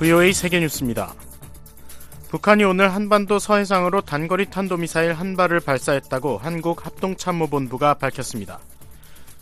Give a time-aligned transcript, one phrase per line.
[0.00, 1.14] VOA 세계뉴스입니다.
[2.30, 8.60] 북한이 오늘 한반도 서해상으로 단거리 탄도미사일 한 발을 발사했다고 한국 합동참모본부가 밝혔습니다.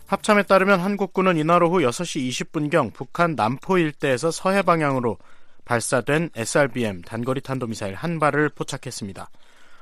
[0.07, 5.19] 합참에 따르면 한국군은 이날 오후 6시 20분경 북한 남포 일대에서 서해 방향으로
[5.65, 9.31] 발사된 SRBM 단거리 탄도미사일 한 발을 포착했습니다.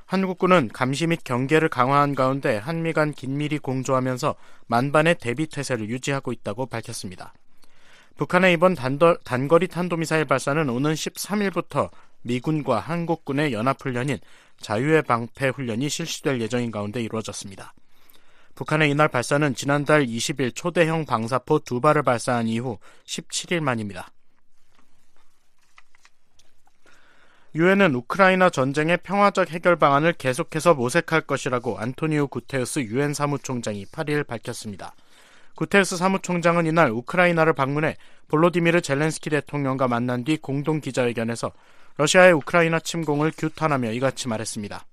[0.05, 4.35] 한국군은 감시 및 경계를 강화한 가운데 한미 간 긴밀히 공조하면서
[4.67, 7.33] 만반의 대비 태세를 유지하고 있다고 밝혔습니다.
[8.17, 11.91] 북한의 이번 단도, 단거리 탄도미사일 발사는 오는 13일부터
[12.23, 14.19] 미군과 한국군의 연합훈련인
[14.61, 17.75] 자유의 방패 훈련이 실시될 예정인 가운데 이루어졌습니다.
[18.55, 24.11] 북한의 이날 발사는 지난달 20일 초대형 방사포 두 발을 발사한 이후 17일 만입니다.
[27.55, 34.95] 유엔은 우크라이나 전쟁의 평화적 해결 방안을 계속해서 모색할 것이라고 안토니오 구테우스 유엔 사무총장이 8일 밝혔습니다.
[35.57, 37.97] 구테우스 사무총장은 이날 우크라이나를 방문해
[38.29, 41.51] 볼로디미르 젤렌스키 대통령과 만난 뒤 공동 기자회견에서
[41.97, 44.85] 러시아의 우크라이나 침공을 규탄하며 이같이 말했습니다.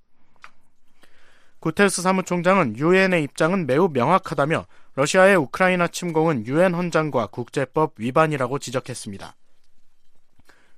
[1.59, 9.36] 구테우스 사무총장은 유엔의 입장은 매우 명확하다며 러시아의 우크라이나 침공은 유엔 헌장과 국제법 위반이라고 지적했습니다.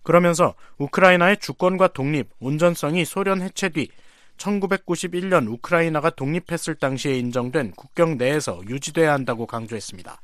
[0.01, 3.89] 그러면서 우크라이나의 주권과 독립, 온전성이 소련 해체 뒤
[4.37, 10.21] 1991년 우크라이나가 독립했을 당시에 인정된 국경 내에서 유지돼야 한다고 강조했습니다.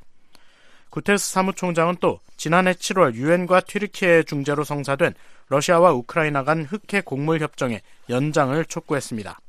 [0.90, 5.14] 구테스 사무총장은 또 지난해 7월 유엔과 튀르키예의 중재로 성사된
[5.48, 9.40] 러시아와 우크라이나 간 흑해 곡물 협정의 연장을 촉구했습니다.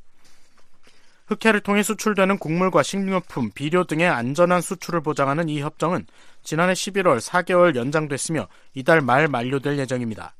[1.27, 6.07] 흑해를 통해 수출되는 곡물과 식료품, 비료 등의 안전한 수출을 보장하는 이 협정은
[6.43, 10.35] 지난해 11월 4개월 연장됐으며 이달 말 만료될 예정입니다.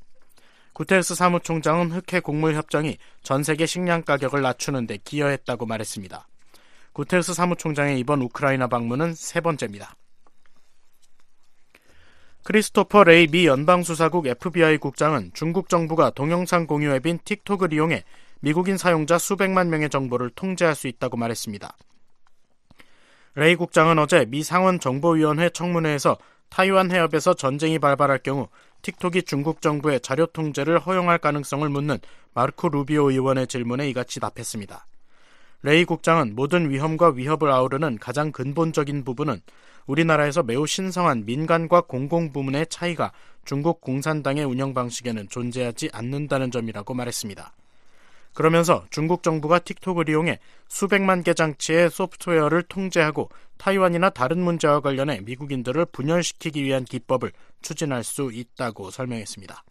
[0.73, 6.27] 구테스 사무총장은 흑해 곡물 협정이 전 세계 식량 가격을 낮추는 데 기여했다고 말했습니다.
[6.93, 9.95] 구테흐스 사무총장의 이번 우크라이나 방문은 세 번째입니다.
[12.43, 18.03] 크리스토퍼 레이 미 연방수사국 FBI 국장은 중국 정부가 동영상 공유 앱인 틱톡을 이용해
[18.41, 21.77] 미국인 사용자 수백만 명의 정보를 통제할 수 있다고 말했습니다.
[23.35, 26.17] 레이 국장은 어제 미 상원 정보위원회 청문회에서
[26.49, 28.49] 타이완 해협에서 전쟁이 발발할 경우
[28.83, 31.97] 틱톡이 중국 정부의 자료 통제를 허용할 가능성을 묻는
[32.33, 34.85] 마르코 루비오 의원의 질문에 이같이 답했습니다.
[35.63, 39.39] 레이 국장은 모든 위험과 위협을 아우르는 가장 근본적인 부분은
[39.85, 43.13] 우리나라에서 매우 신성한 민간과 공공부문의 차이가
[43.45, 47.53] 중국 공산당의 운영 방식에는 존재하지 않는다는 점이라고 말했습니다.
[48.33, 55.85] 그러면서 중국 정부가 틱톡을 이용해 수백만 개 장치의 소프트웨어를 통제하고 타이완이나 다른 문제와 관련해 미국인들을
[55.85, 59.63] 분열시키기 위한 기법을 추진할 수 있다고 설명했습니다.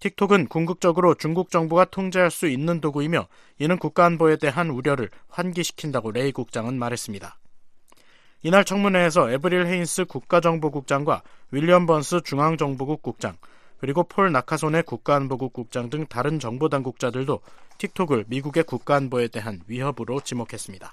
[0.00, 3.26] 틱톡은 궁극적으로 중국 정부가 통제할 수 있는 도구이며
[3.58, 7.38] 이는 국가안보에 대한 우려를 환기시킨다고 레이 국장은 말했습니다.
[8.42, 13.38] 이날 청문회에서 에브릴 헤인스 국가정보국장과 윌리엄 번스 중앙정보국 국장,
[13.78, 17.40] 그리고 폴 나카손의 국가안보국 국장 등 다른 정보 당국자들도
[17.78, 20.92] 틱톡을 미국의 국가안보에 대한 위협으로 지목했습니다.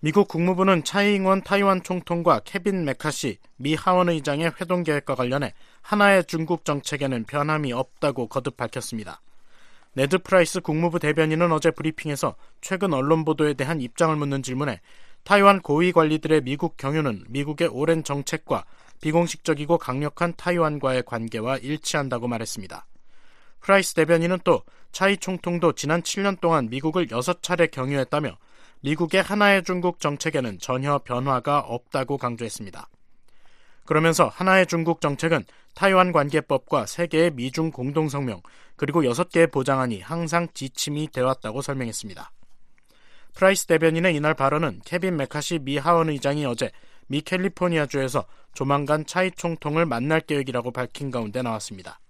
[0.00, 6.64] 미국 국무부는 차이잉원 타이완 총통과 케빈 매카시 미 하원 의장의 회동 계획과 관련해 하나의 중국
[6.64, 9.20] 정책에는 변함이 없다고 거듭 밝혔습니다.
[9.94, 14.80] 네드 프라이스 국무부 대변인은 어제 브리핑에서 최근 언론 보도에 대한 입장을 묻는 질문에
[15.24, 18.64] 타이완 고위 관리들의 미국 경유는 미국의 오랜 정책과
[19.00, 22.86] 비공식적이고 강력한 타이완과의 관계와 일치한다고 말했습니다.
[23.60, 24.62] 프라이스 대변인은 또
[24.92, 28.36] 차이 총통도 지난 7년 동안 미국을 6차례 경유했다며
[28.80, 32.88] 미국의 하나의 중국 정책에는 전혀 변화가 없다고 강조했습니다.
[33.84, 38.42] 그러면서 하나의 중국 정책은 타이완 관계법과 세 개의 미중 공동성명
[38.76, 42.30] 그리고 6개의 보장안이 항상 지침이 되었다고 설명했습니다.
[43.34, 46.70] 프라이스 대변인의 이날 발언은 케빈 매카시 미 하원 의장이 어제
[47.08, 52.00] 미 캘리포니아주에서 조만간 차이 총통을 만날 계획이라고 밝힌 가운데 나왔습니다.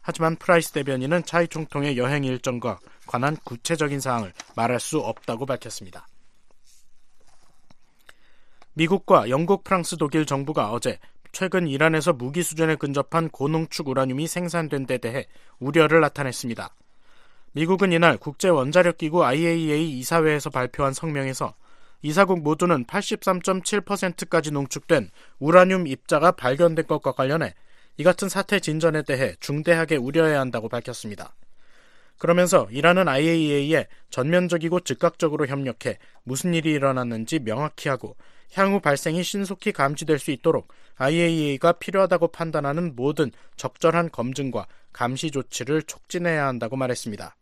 [0.00, 6.06] 하지만 프라이스 대변인은 차이 총통의 여행 일정과 관한 구체적인 사항을 말할 수 없다고 밝혔습니다.
[8.74, 10.98] 미국과 영국, 프랑스, 독일 정부가 어제
[11.32, 15.26] 최근 이란에서 무기 수준에 근접한 고농축 우라늄이 생산된 데 대해
[15.58, 16.74] 우려를 나타냈습니다.
[17.52, 21.54] 미국은 이날 국제 원자력 기구 IAEA 이사회에서 발표한 성명에서
[22.02, 27.54] 이사국 모두는 83.7%까지 농축된 우라늄 입자가 발견된 것과 관련해
[27.96, 31.34] 이 같은 사태 진전에 대해 중대하게 우려해야 한다고 밝혔습니다.
[32.18, 38.16] 그러면서 이란은 IAEA에 전면적이고 즉각적으로 협력해 무슨 일이 일어났는지 명확히 하고
[38.54, 46.46] 향후 발생이 신속히 감지될 수 있도록 IAEA가 필요하다고 판단하는 모든 적절한 검증과 감시 조치를 촉진해야
[46.46, 47.36] 한다고 말했습니다.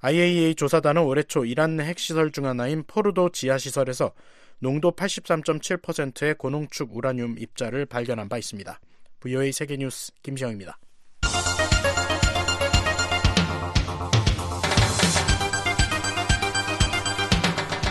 [0.00, 4.12] IAEA 조사단은 올해 초 이란 내 핵시설 중 하나인 포르도 지하시설에서
[4.60, 8.78] 농도 83.7%의 고농축 우라늄 입자를 발견한 바 있습니다.
[9.20, 10.78] VOA 세계뉴스 김시영입니다.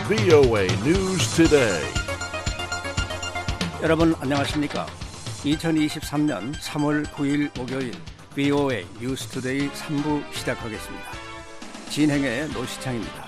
[0.08, 1.84] VOA News Today.
[3.82, 4.86] 여러분 안녕하십니까?
[5.44, 7.92] 2023년 3월 9일 목요일
[8.34, 11.27] VOA 뉴스 Today 3부 시작하겠습니다.
[11.90, 13.26] 진행의 노시창입니다.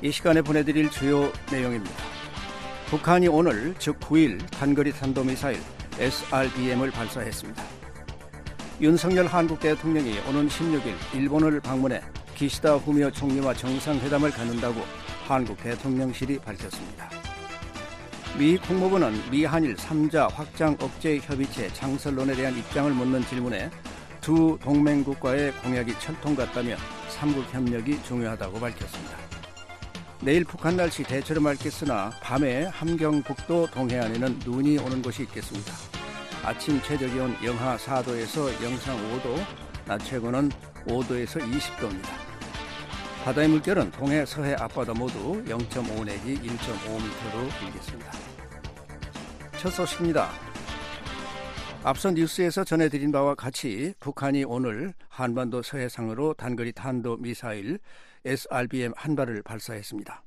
[0.00, 1.96] 이 시간에 보내드릴 주요 내용입니다.
[2.86, 5.58] 북한이 오늘 즉 9일 단거리 탄도미사일
[5.98, 7.62] SRBM을 발사했습니다.
[8.80, 12.00] 윤석열 한국 대통령이 오는 16일 일본을 방문해
[12.36, 14.82] 기시다 후미오 총리와 정상회담을 갖는다고
[15.26, 17.10] 한국 대통령실이 밝혔습니다.
[18.38, 23.70] 미 국무부는 미한일 3자 확장 억제 협의체 창설론에 대한 입장을 묻는 질문에
[24.20, 26.76] 두 동맹국과의 공약이 철통 같다며
[27.16, 29.16] 삼국 협력이 중요하다고 밝혔습니다.
[30.20, 35.72] 내일 북한 날씨 대체로 맑겠으나 밤에 함경북도 동해안에는 눈이 오는 곳이 있겠습니다.
[36.44, 39.36] 아침 최저 기온 영하 4도에서 영상 5도,
[39.86, 40.50] 낮 최고는
[40.86, 42.08] 5도에서 20도입니다.
[43.24, 48.12] 바다의 물결은 동해 서해 앞바다 모두 0.5 내지 1.5m로 일겠습니다.
[49.58, 50.45] 첫 소식입니다.
[51.82, 57.78] 앞서 뉴스에서 전해드린 바와 같이 북한이 오늘 한반도 서해상으로 단거리 탄도 미사일
[58.24, 60.22] SRBM 한 발을 발사했습니다.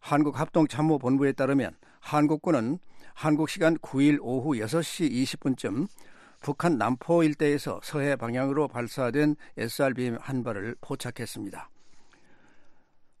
[0.00, 2.78] 한국합동참모본부에 따르면 한국군은
[3.14, 5.88] 한국 시간 9일 오후 6시 20분쯤
[6.42, 11.70] 북한 남포 일대에서 서해 방향으로 발사된 SRBM 한 발을 포착했습니다.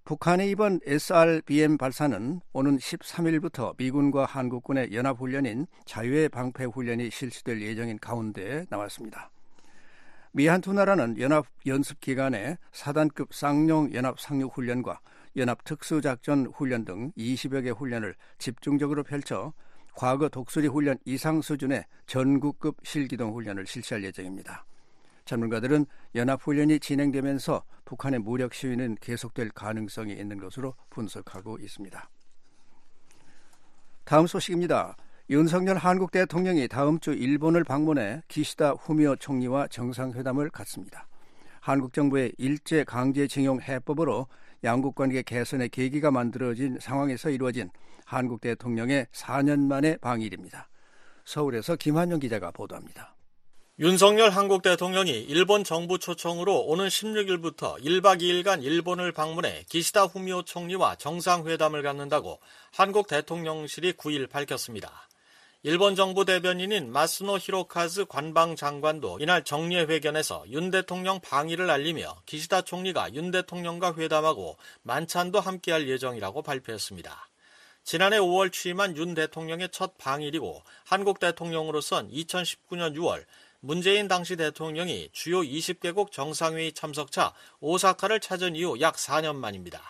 [0.06, 8.66] 북한의 이번 SRBM 발사는 오는 13일부터 미군과 한국군의 연합훈련인 자유의 방패 훈련이 실시될 예정인 가운데
[8.70, 9.32] 나왔습니다.
[10.30, 15.00] 미한 두 나라는 연합 연습 기간에 사단급 쌍용 연합 상륙 훈련과
[15.38, 19.52] 연합 특수작전 훈련 등 20여 개 훈련을 집중적으로 펼쳐
[19.92, 24.66] 과거 독수리 훈련 이상 수준의 전국급 실기동 훈련을 실시할 예정입니다.
[25.26, 25.84] 전문가들은
[26.14, 32.08] 연합훈련이 진행되면서 북한의 무력 시위는 계속될 가능성이 있는 것으로 분석하고 있습니다.
[34.04, 34.96] 다음 소식입니다.
[35.28, 41.08] 윤석열 한국 대통령이 다음 주 일본을 방문해 기시다 후미오 총리와 정상회담을 갖습니다.
[41.60, 44.28] 한국 정부의 일제 강제징용 해법으로
[44.62, 47.70] 양국 관계 개선의 계기가 만들어진 상황에서 이루어진
[48.04, 50.68] 한국 대통령의 4년 만의 방일입니다.
[51.24, 53.15] 서울에서 김한영 기자가 보도합니다.
[53.78, 60.94] 윤석열 한국 대통령이 일본 정부 초청으로 오는 16일부터 1박 2일간 일본을 방문해 기시다 후미오 총리와
[60.94, 62.40] 정상회담을 갖는다고
[62.72, 65.06] 한국 대통령실이 9일 밝혔습니다.
[65.62, 73.12] 일본 정부 대변인인 마스노 히로카즈 관방 장관도 이날 정례회견에서 윤 대통령 방위를 알리며 기시다 총리가
[73.12, 77.28] 윤 대통령과 회담하고 만찬도 함께할 예정이라고 발표했습니다.
[77.84, 83.24] 지난해 5월 취임한 윤 대통령의 첫 방일이고 한국 대통령으로선 2019년 6월
[83.66, 89.82] 문재인 당시 대통령이 주요 20개국 정상회의 참석차 오사카를 찾은 이후 약 4년 만입니다.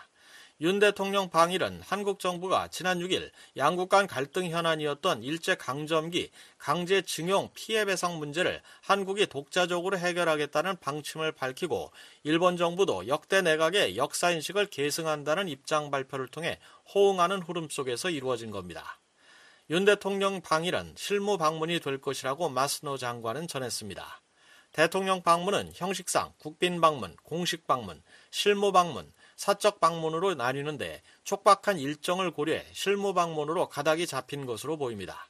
[0.62, 7.50] 윤 대통령 방일은 한국 정부가 지난 6일 양국 간 갈등 현안이었던 일제 강점기 강제 징용
[7.52, 11.90] 피해 배상 문제를 한국이 독자적으로 해결하겠다는 방침을 밝히고
[12.22, 16.58] 일본 정부도 역대 내각의 역사 인식을 계승한다는 입장 발표를 통해
[16.94, 18.98] 호응하는 흐름 속에서 이루어진 겁니다.
[19.68, 24.20] 윤 대통령 방일은 실무 방문이 될 것이라고 마스노 장관은 전했습니다.
[24.70, 32.64] 대통령 방문은 형식상 국빈 방문, 공식 방문, 실무 방문, 사적 방문으로 나뉘는데 촉박한 일정을 고려해
[32.72, 35.28] 실무 방문으로 가닥이 잡힌 것으로 보입니다.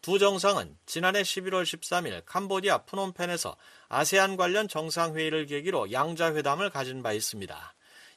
[0.00, 3.56] 두 정상은 지난해 11월 13일 캄보디아 프놈펜에서
[3.88, 7.74] 아세안 관련 정상회의를 계기로 양자회담을 가진 바 있습니다.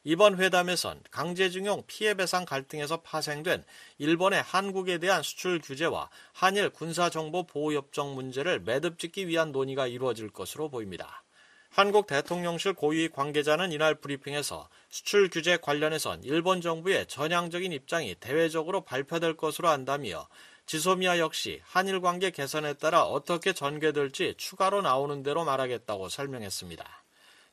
[0.08, 3.64] 이번 회담에선 강제징용 피해배상 갈등에서 파생된
[3.98, 11.24] 일본의 한국에 대한 수출 규제와 한일 군사정보 보호협정 문제를 매듭짓기 위한 논의가 이루어질 것으로 보입니다.
[11.72, 19.36] 한국 대통령실 고위 관계자는 이날 브리핑에서 수출 규제 관련해선 일본 정부의 전향적인 입장이 대외적으로 발표될
[19.36, 20.28] 것으로 안다며
[20.68, 27.05] 지소미아 역시 한일 관계 개선에 따라 어떻게 전개될지 추가로 나오는 대로 말하겠다고 설명했습니다.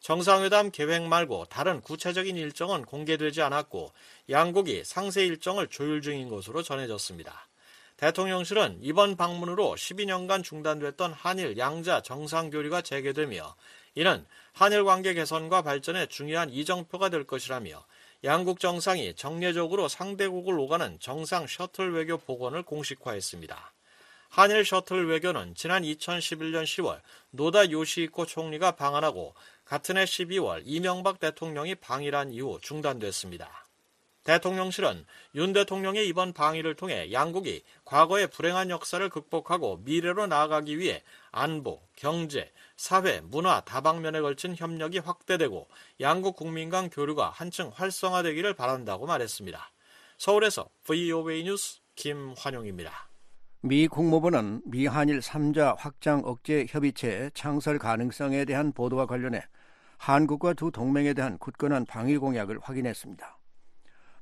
[0.03, 3.93] 정상회담 계획 말고 다른 구체적인 일정은 공개되지 않았고
[4.31, 7.47] 양국이 상세 일정을 조율 중인 것으로 전해졌습니다.
[7.99, 13.55] 대통령실은 이번 방문으로 12년간 중단됐던 한일 양자 정상교류가 재개되며
[13.95, 17.85] 이는 한일 관계 개선과 발전에 중요한 이정표가 될 것이라며
[18.25, 23.73] 양국 정상이 정례적으로 상대국을 오가는 정상 셔틀 외교 복원을 공식화했습니다.
[24.33, 29.35] 한일 셔틀 외교는 지난 2011년 10월 노다 요시히코 총리가 방한하고
[29.73, 33.49] 같은 해 12월 이명박 대통령이 방일한 이후 중단됐습니다.
[34.23, 41.81] 대통령실은 윤 대통령의 이번 방위를 통해 양국이 과거의 불행한 역사를 극복하고 미래로 나아가기 위해 안보,
[41.97, 45.67] 경제, 사회, 문화 다방면에 걸친 협력이 확대되고
[46.01, 49.73] 양국 국민 간 교류가 한층 활성화되기를 바란다고 말했습니다.
[50.19, 53.09] 서울에서 VOA 뉴스 김환용입니다.
[53.63, 59.41] 미 국무부는 미 한일 3자 확장 억제 협의체 창설 가능성에 대한 보도와 관련해
[60.03, 63.39] 한국과 두 동맹에 대한 굳건한 방위 공약을 확인했습니다.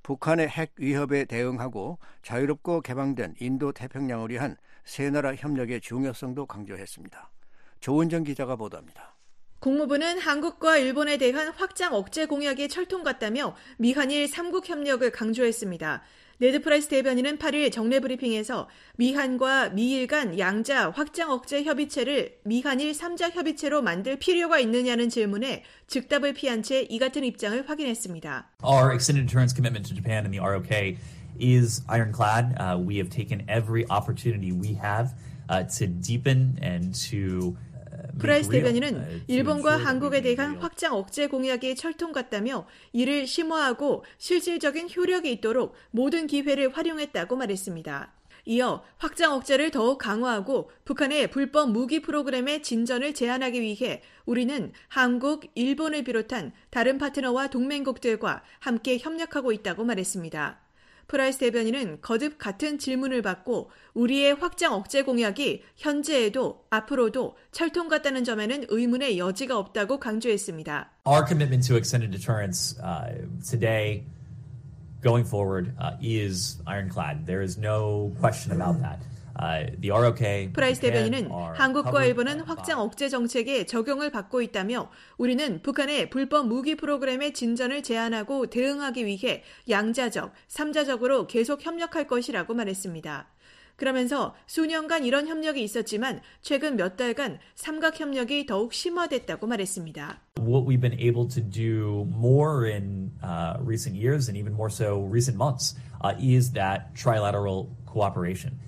[0.03, 7.31] 북한의 핵 위협에 대응하고 자유롭고 개방된 인도 태평양을 위한 세 나라 협력의 중요성도 강조했습니다.
[7.81, 9.17] 조은정 기자가 보도합니다.
[9.61, 16.03] 국무부는 한국과 일본에 대한 확장 억제 공약이 철통 같다며 미한일 3국 협력을 강조했습니다.
[16.39, 23.33] 네드 프라이스 대변인은 8일 정례 브리핑에서 미한과 미일 간 양자 확장 억제 협의체를 미한일 3자
[23.35, 28.49] 협의체로 만들 필요가 있느냐는 질문에 즉답을 피한 채 이 같은 입장을 확인했습니다.
[28.65, 30.97] Our extended deterrence commitment to Japan and the ROK
[31.39, 32.57] is ironclad.
[32.57, 35.13] Uh, we have taken every opportunity we have
[35.51, 37.55] uh, to deepen and to
[38.19, 45.75] 프라이스 대변인은 일본과 한국에 대한 확장 억제 공약이 철통 같다며 이를 심화하고 실질적인 효력이 있도록
[45.91, 48.13] 모든 기회를 활용했다고 말했습니다.
[48.47, 56.05] 이어 확장 억제를 더욱 강화하고 북한의 불법 무기 프로그램의 진전을 제한하기 위해 우리는 한국, 일본을
[56.05, 60.59] 비롯한 다른 파트너와 동맹국들과 함께 협력하고 있다고 말했습니다.
[61.11, 68.67] 프라이스 대변인은 거듭 같은 질문을 받고 우리의 확장 억제 공약이 현재에도 앞으로도 철통 같다는 점에는
[68.69, 70.91] 의문의 여지가 없다고 강조했습니다.
[71.09, 74.05] Our commitment to extended deterrence uh, today
[75.03, 77.27] going forward uh, is ironclad.
[77.27, 79.01] There is no question about that.
[79.41, 86.75] Uh, 프라이스 대변인은 한국과 일본은 확장 억제 정책에 적용을 받고 있다며 우리는 북한의 불법 무기
[86.75, 93.29] 프로그램의 진전을 제한하고 대응하기 위해 양자적, 삼자적으로 계속 협력할 것이라고 말했습니다.
[93.77, 100.21] 그러면서 수년간 이런 협력이 있었지만 최근 몇 달간 삼각 협력이 더욱 심화됐다고 말했습니다.
[100.39, 105.09] What we've been able to do more in uh, recent years and even more so
[105.11, 108.61] recent months uh, is that trilateral cooperation.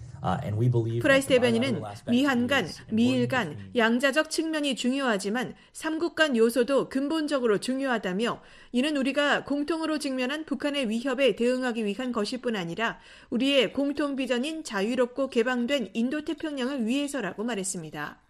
[1.01, 8.97] 프라이스 대변인은 미한 간, 미일 간 양자적 측면이 중요하지만 삼국 간 요소도 근본적으로 중요하다며 이는
[8.97, 13.01] 우리가 공통으로 직면한 북한의 위협에 대응하기 위한 것일 뿐 아니라
[13.31, 18.21] 우리의 공통 비전인 자유롭고 개방된 인도 태평양을 위해서라고 말했습니다.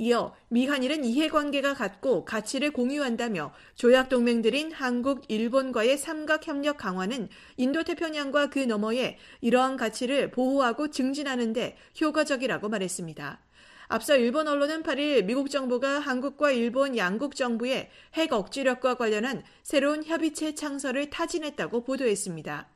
[0.00, 8.50] 이어 미한일은 이해관계가 같고 가치를 공유한다며 조약 동맹들인 한국, 일본과의 삼각 협력 강화는 인도 태평양과
[8.50, 13.40] 그 너머에 이러한 가치를 보호하고 증진하는 데 효과적이라고 말했습니다.
[13.88, 20.54] 앞서 일본 언론은 8일 미국 정부가 한국과 일본 양국 정부의 핵 억지력과 관련한 새로운 협의체
[20.54, 22.68] 창설을 타진했다고 보도했습니다.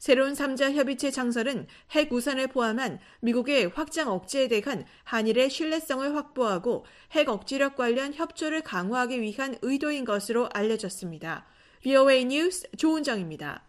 [0.00, 7.28] 새로운 3자 협의체 창설은 핵 우산을 포함한 미국의 확장 억제에 대한 한일의 신뢰성을 확보하고 핵
[7.28, 11.44] 억지력 관련 협조를 강화하기 위한 의도인 것으로 알려졌습니다.
[11.82, 13.62] VOA 뉴스 조은정입니다.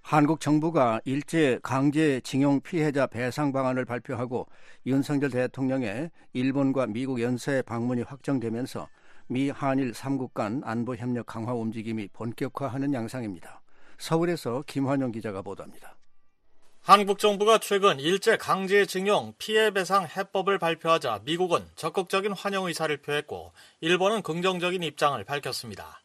[0.00, 4.46] 한국 정부가 일제 강제 징용 피해자 배상 방안을 발표하고
[4.86, 8.88] 윤석열 대통령의 일본과 미국 연쇄 방문이 확정되면서
[9.26, 13.60] 미 한일 3국 간 안보 협력 강화 움직임이 본격화하는 양상입니다.
[13.98, 15.96] 서울에서 김환영 기자가 보도합니다.
[16.86, 24.84] 한국 정부가 최근 일제 강제징용 피해배상 해법을 발표하자 미국은 적극적인 환영 의사를 표했고 일본은 긍정적인
[24.84, 26.00] 입장을 밝혔습니다.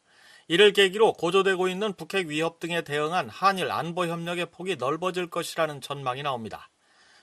[0.48, 6.24] 이를 계기로 고조되고 있는 북핵 위협 등에 대응한 한일 안보 협력의 폭이 넓어질 것이라는 전망이
[6.24, 6.71] 나옵니다.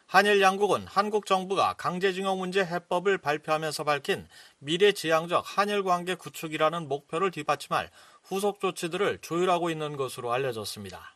[0.09, 4.27] 한일 양국은 한국 정부가 강제징용 문제 해법을 발표하면서 밝힌
[4.59, 7.91] 미래지향적 한일 관계 구축이라는 목표를 뒷받침할
[8.23, 11.15] 후속 조치들을 조율하고 있는 것으로 알려졌습니다.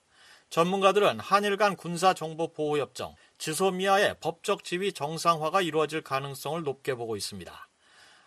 [0.51, 7.69] 전문가들은 한일 간 군사정보보호협정, 지소미아의 법적 지위 정상화가 이루어질 가능성을 높게 보고 있습니다.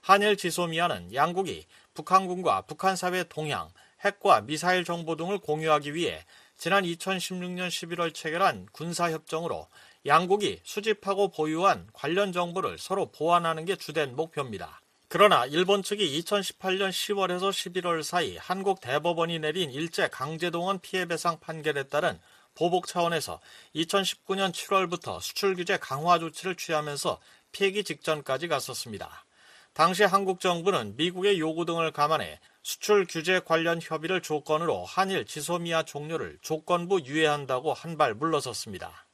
[0.01, 3.69] 한일 지소미아는 양국이 북한군과 북한 사회 동향,
[4.03, 6.25] 핵과 미사일 정보 등을 공유하기 위해
[6.57, 9.67] 지난 2016년 11월 체결한 군사협정으로
[10.05, 14.81] 양국이 수집하고 보유한 관련 정보를 서로 보완하는 게 주된 목표입니다.
[15.07, 22.19] 그러나 일본 측이 2018년 10월에서 11월 사이 한국 대법원이 내린 일제 강제동원 피해배상 판결에 따른
[22.53, 23.39] 보복 차원에서
[23.75, 27.19] 2019년 7월부터 수출 규제 강화 조치를 취하면서
[27.51, 29.25] 폐기 직전까지 갔었습니다.
[29.73, 36.37] 당시 한국 정부는 미국의 요구 등을 감안해 수출 규제 관련 협의를 조건으로 한일 지소미아 종료를
[36.41, 39.04] 조건부 유예한다고 한 발 물러섰습니다.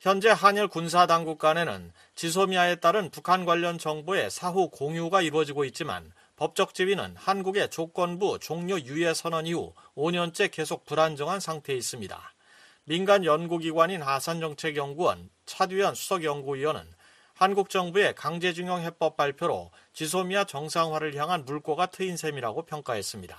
[0.00, 7.16] 현재 한일 군사당국 간에는 지소미아에 따른 북한 관련 정보의 사후 공유가 이루어지고 있지만 법적 지위는
[7.16, 12.16] 한국의 조건부 종료 유예 선언 이후 5년째 계속 불안정한 상태에 있습니다.
[12.84, 16.80] 민간 연구기관인 하산정책연구원 차두현 수석연구위원은
[17.34, 23.36] 한국 정부의 강제징용 해법 발표로 지소미아 정상화를 향한 물꼬가 트인 셈이라고 평가했습니다.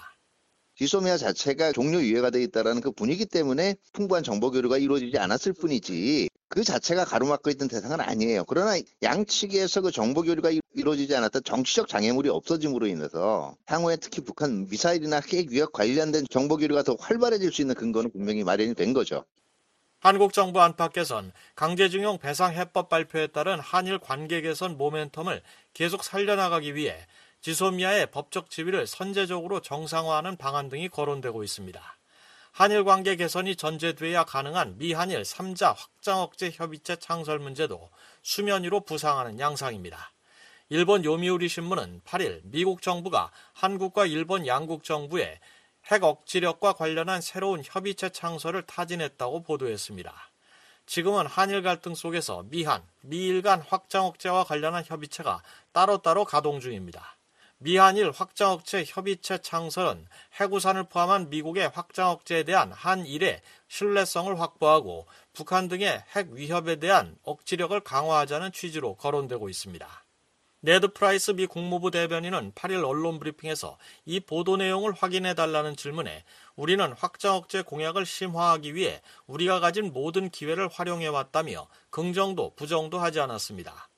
[0.76, 6.28] 지소미아 자체가 종료 유예가 돼 있다라는 그 분위기 때문에 풍부한 정보 교류가 이루어지지 않았을 뿐이지
[6.50, 8.44] 그 자체가 가로막고 있던 대상은 아니에요.
[8.46, 15.22] 그러나 양측에서 그 정보 교류가 이루어지지 않았던 정치적 장애물이 없어짐으로 인해서 향후에 특히 북한 미사일이나
[15.32, 19.26] 핵 위협 관련된 정보 교류가 더 활발해질 수 있는 근거는 분명히 마련이 된 거죠.
[20.00, 25.42] 한국 정부 안팎에선 강제징용 배상 해법 발표에 따른 한일 관계 개선 모멘텀을
[25.74, 27.06] 계속 살려나가기 위해
[27.42, 31.99] 지소미아의 법적 지위를 선제적으로 정상화하는 방안 등이 거론되고 있습니다.
[32.52, 37.90] 한일 관계 개선이 전제돼야 가능한 미한일 3자 확장 억제 협의체 창설 문제도
[38.22, 40.12] 수면 위로 부상하는 양상입니다.
[40.70, 45.40] 일본 요미우리 신문은 8일 미국 정부가 한국과 일본 양국 정부에
[45.86, 50.14] 핵 억지력과 관련한 새로운 협의체 창설을 타진했다고 보도했습니다.
[50.86, 55.42] 지금은 한일 갈등 속에서 미한, 미일 간 확장 억제와 관련한 협의체가
[55.72, 57.16] 따로따로 가동 중입니다.
[57.62, 60.08] 미한일 확장 억제 협의체 창설은
[60.40, 67.78] 핵우산을 포함한 미국의 확장 억제에 대한 한일의 신뢰성을 확보하고 북한 등의 핵 위협에 대한 억지력을
[67.82, 70.06] 강화하자는 취지로 거론되고 있습니다.
[70.62, 76.24] 네드 프라이스 미 국무부 대변인은 8일 언론 브리핑에서 이 보도 내용을 확인해 달라는 질문에
[76.56, 83.20] 우리는 확장 억제 공약을 심화하기 위해 우리가 가진 모든 기회를 활용해 왔다며 긍정도 부정도 하지
[83.20, 83.90] 않았습니다.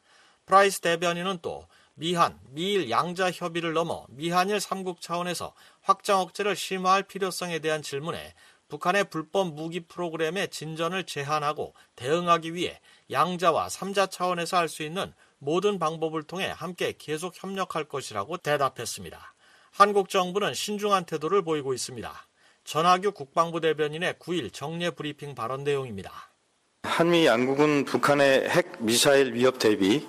[0.48, 1.68] 프라이스 대변인은 또
[2.02, 5.54] 미한, 미일 양자 협의를 넘어 미한일 3국 차원에서
[5.84, 8.34] 확장 억제를 심화할 필요성에 대한 질문에
[8.70, 12.80] 북한의 불법 무기 프로그램의 진전을 제한하고 대응하기 위해
[13.12, 19.36] 양자와 3자 차원에서 할 수 있는 모든 방법을 통해 함께 계속 협력할 것이라고 대답했습니다.
[19.70, 22.12] 한국 정부는 신중한 태도를 보이고 있습니다.
[22.64, 26.32] 전하규 국방부 대변인의 9일 정례 브리핑 발언 내용입니다.
[26.82, 30.08] 한미 양국은 북한의 핵 미사일 위협 대비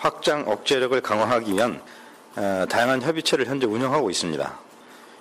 [0.00, 1.82] 확장 억제력을 강화하기 위한
[2.34, 4.58] 어, 다양한 협의체를 현재 운영하고 있습니다.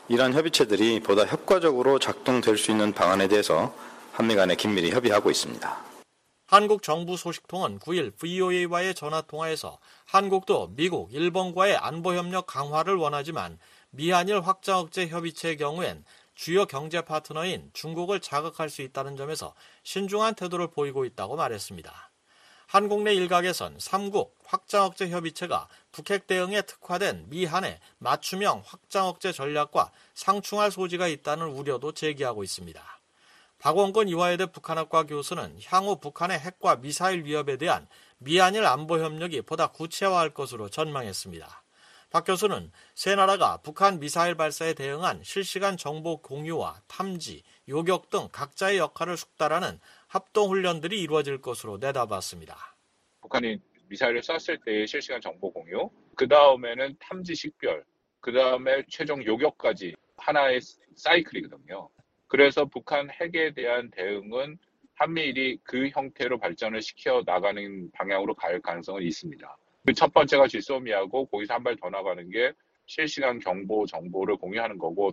[0.08, 3.76] 이러한 협의체들이 보다 효과적으로 작동될 수 있는 방안에 대해서
[4.14, 5.78] 한미 간에 긴밀히 협의하고 있습니다.
[6.48, 13.60] 한국 정부 소식통은 9일 VOA와의 전화 통화에서 한국도 미국, 일본과의 안보 협력 강화를 원하지만
[13.92, 20.68] 미한일 확장 억제 협의체의 경우엔 주요 경제 파트너인 중국을 자극할 수 있다는 점에서 신중한 태도를
[20.72, 22.09] 보이고 있다고 말했습니다.
[22.72, 29.92] 한국 내 일각에선 3국 확장 억제 협의체가 북핵 대응에 특화된 미한의 맞춤형 확장 억제 전략과
[30.14, 32.80] 상충할 소지가 있다는 우려도 제기하고 있습니다.
[33.58, 37.88] 박원건 이화여대 북한학과 교수는 향후 북한의 핵과 미사일 위협에 대한
[38.20, 41.64] 미한일 안보 협력이 보다 구체화할 것으로 전망했습니다.
[42.12, 48.78] 박 교수는 세 나라가 북한 미사일 발사에 대응한 실시간 정보 공유와 탐지, 요격 등 각자의
[48.78, 49.80] 역할을 숙달하는
[50.14, 52.56] 합동 훈련들이 이루어질 것으로 내다봤습니다.
[53.22, 57.84] 북한이 미사일을 쐈을 때의 실시간 정보 공유, 그 다음에는 탐지 식별,
[58.20, 60.60] 그 다음에 최종 요격까지 하나의
[60.96, 61.90] 사이클이거든요.
[62.28, 64.58] 그래서 북한 핵에 대한 대응은
[64.96, 69.58] 한미일이 그 형태로 발전을 시켜 나가는 방향으로 갈 가능성은 있습니다.
[69.86, 72.52] 그 첫 번째가 질소미하고 거기서 한 발 더 나가는 게
[72.88, 75.12] 실시간 정보 정보를 공유하는 거고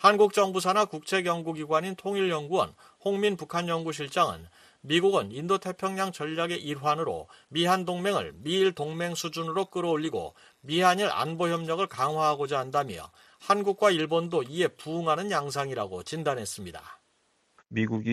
[0.00, 4.48] 한국 정부 산하 국책연구기관인 통일연구원 홍민 북한연구실장은
[4.80, 10.32] 미국은 인도태평양 전략의 일환으로 미한 동맹을 미일 동맹 수준으로 끌어올리고
[10.62, 13.10] 미한일 안보 협력을 강화하고자 한다며
[13.40, 16.99] 한국과 일본도 이에 부응하는 양상이라고 진단했습니다.
[17.70, 18.10] 미국이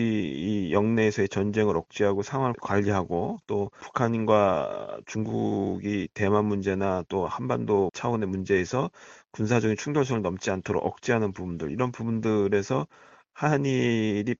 [0.68, 8.90] 이 영내에서의 전쟁을 억제하고 상황을 관리하고 또 북한과 중국이 대만 문제나 또 한반도 차원의 문제에서
[9.32, 12.86] 군사적인 충돌성을 넘지 않도록 억제하는 부분들 이런 부분들에서
[13.34, 14.36] 한일이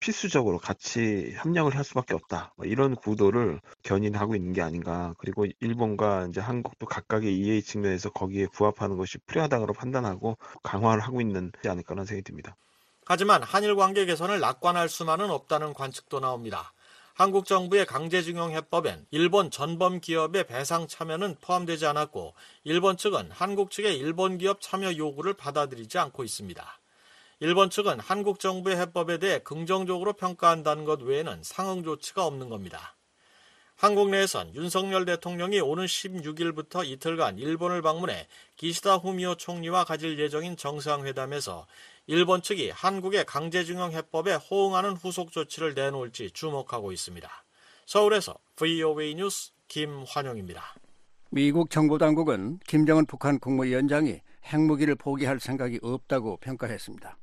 [0.00, 2.52] 필수적으로 같이 협력을 할 수밖에 없다.
[2.56, 5.14] 뭐 이런 구도를 견인하고 있는 게 아닌가.
[5.18, 11.52] 그리고 일본과 이제 한국도 각각의 이해 측면에서 거기에 부합하는 것이 필요하다고 판단하고 강화를 하고 있는
[11.62, 12.56] 지 않을까라는 생각이 듭니다.
[13.12, 16.72] 하지만 한일 관계 개선을 낙관할 수만은 없다는 관측도 나옵니다.
[17.12, 23.98] 한국 정부의 강제징용 해법엔 일본 전범 기업의 배상 참여는 포함되지 않았고 일본 측은 한국 측의
[23.98, 26.64] 일본 기업 참여 요구를 받아들이지 않고 있습니다.
[27.40, 32.94] 일본 측은 한국 정부의 해법에 대해 긍정적으로 평가한다는 것 외에는 상응 조치가 없는 겁니다.
[33.80, 41.66] 한국 내에선 윤석열 대통령이 오는 16일부터 이틀간 일본을 방문해 기시다 후미오 총리와 가질 예정인 정상회담에서
[42.06, 47.28] 일본 측이 한국의 강제징용 해법에 호응하는 후속 조치를 내놓을지 주목하고 있습니다.
[47.86, 50.62] 서울에서 VOA 뉴스 김환영입니다.
[51.30, 57.16] 미국 정보당국은 김정은 북한 국무위원장이 핵무기를 포기할 생각이 없다고 평가했습니다.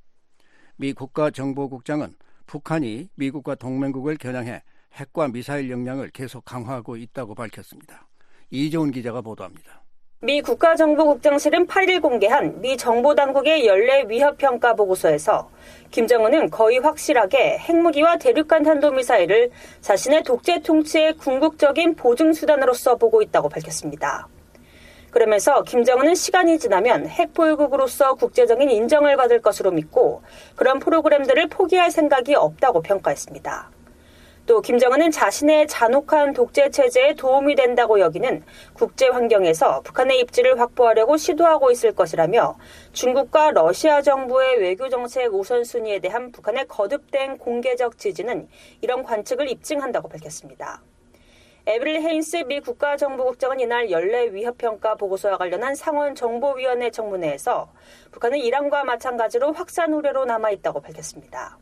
[0.78, 4.64] 미 국가정보국장은 북한이 미국과 동맹국을 겨냥해
[4.94, 8.08] 핵과 미사일 역량을 계속 강화하고 있다고 밝혔습니다.
[8.50, 9.84] 이재훈 기자가 보도합니다.
[10.20, 15.52] 미 국가정보국장실은 8일 공개한 미 정보당국의 연례 위협평가 보고서에서
[15.92, 19.52] 김정은은 거의 확실하게 핵무기와 대륙간 탄도미사일을
[19.82, 24.28] 자신의 독재 통치의 궁극적인 보증수단으로서 보고 있다고 밝혔습니다.
[25.12, 30.24] 그러면서 김정은은 시간이 지나면 핵보유국으로서 국제적인 인정을 받을 것으로 믿고
[30.56, 33.77] 그런 프로그램들을 포기할 생각이 없다고 평가했습니다.
[34.48, 41.70] 또 김정은은 자신의 잔혹한 독재 체제에 도움이 된다고 여기는 국제 환경에서 북한의 입지를 확보하려고 시도하고
[41.70, 42.58] 있을 것이라며
[42.94, 48.48] 중국과 러시아 정부의 외교 정책 우선순위에 대한 북한의 거듭된 공개적 지지는
[48.80, 50.82] 이런 관측을 입증한다고 밝혔습니다.
[51.66, 57.70] 에브릴 헤인스 미 국가정보국장은 이날 연례 위협평가 보고서와 관련한 상원 정보위원회 청문회에서
[58.14, 61.58] 북한은 이란과 마찬가지로 확산 우려로 남아있다고 밝혔습니다.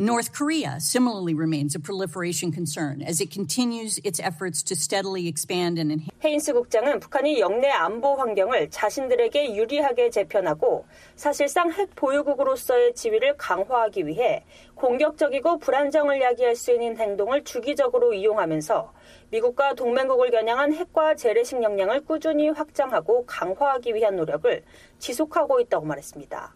[0.00, 5.78] North Korea similarly remains a proliferation concern as it continues its efforts to steadily expand
[5.78, 6.16] and enhance.
[6.24, 10.86] 헤인스 국장은 북한이 영내 안보 환경을 자신들에게 유리하게 재편하고
[11.16, 14.42] 사실상 핵 보유국으로서의 지위를 강화하기 위해
[14.74, 18.94] 공격적이고 불안정을 야기할 수 있는 행동을 주기적으로 이용하면서
[19.32, 24.62] 미국과 동맹국을 겨냥한 핵과 재래식 역량을 꾸준히 확장하고 강화하기 위한 노력을
[24.98, 26.54] 지속하고 있다고 말했습니다.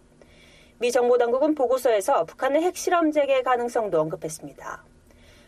[0.79, 4.85] 미 정보당국은 보고서에서 북한의 핵실험 재개 가능성도 언급했습니다.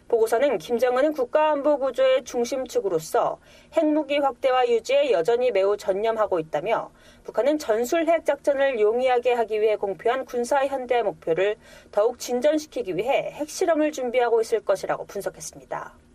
[0.09, 3.39] 보고서는 김정은은 국가안보 구조의 중심축으로서
[3.73, 6.93] 핵무기 확대와 유지에 여전히 매우 전념하고 있다며
[7.25, 11.57] 북한은 전술 핵 작전을 용이하게 하기 위해 공표한 군사 현대 목표를
[11.91, 16.06] 더욱 진전시키기 위해 핵실험을 준비하고 있을 것이라고 분석했습니다.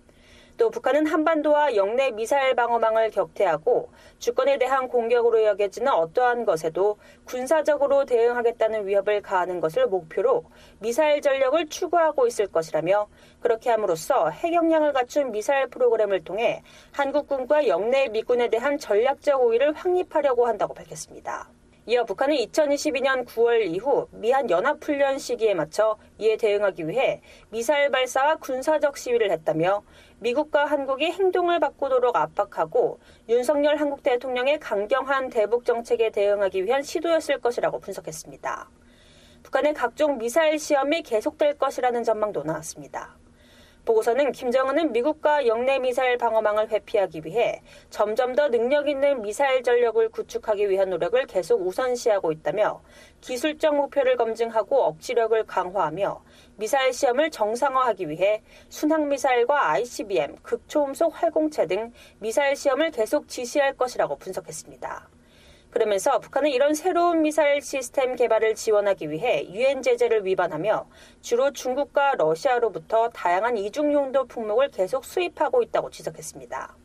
[0.61, 8.85] 또 북한은 한반도와 영내 미사일 방어망을 격퇴하고 주권에 대한 공격으로 여겨지는 어떠한 것에도 군사적으로 대응하겠다는
[8.85, 10.45] 위협을 가하는 것을 목표로
[10.77, 13.07] 미사일 전력을 추구하고 있을 것이라며
[13.39, 20.75] 그렇게 함으로써 핵역량을 갖춘 미사일 프로그램을 통해 한국군과 영내 미군에 대한 전략적 우위를 확립하려고 한다고
[20.75, 21.49] 밝혔습니다.
[21.87, 28.97] 이어 북한은 2022년 9월 이후 미한 연합훈련 시기에 맞춰 이에 대응하기 위해 미사일 발사와 군사적
[28.97, 29.81] 시위를 했다며
[30.21, 37.79] 미국과 한국이 행동을 바꾸도록 압박하고 윤석열 한국 대통령의 강경한 대북 정책에 대응하기 위한 시도였을 것이라고
[37.79, 38.69] 분석했습니다.
[39.41, 43.15] 북한의 각종 미사일 시험이 계속될 것이라는 전망도 나왔습니다.
[43.85, 50.69] 보고서는 김정은은 미국과 영내 미사일 방어망을 회피하기 위해 점점 더 능력 있는 미사일 전력을 구축하기
[50.69, 52.81] 위한 노력을 계속 우선시하고 있다며
[53.21, 56.23] 기술적 목표를 검증하고 억지력을 강화하며
[56.57, 65.20] 미사일 시험을 정상화하기 위해 순항미사일과 ICBM, 극초음속 활공체 등 미사일 시험을 계속 지시할 것이라고 분석했습니다.
[65.71, 70.87] 그러면서 북한은 이런 새로운 미사일 시스템 개발을 지원하기 위해 유엔 제재를 위반하며
[71.21, 76.80] 주로 중국과 러시아로부터 다양한 이중 용도 품목을 계속 수입하고 있다고 지적했습니다.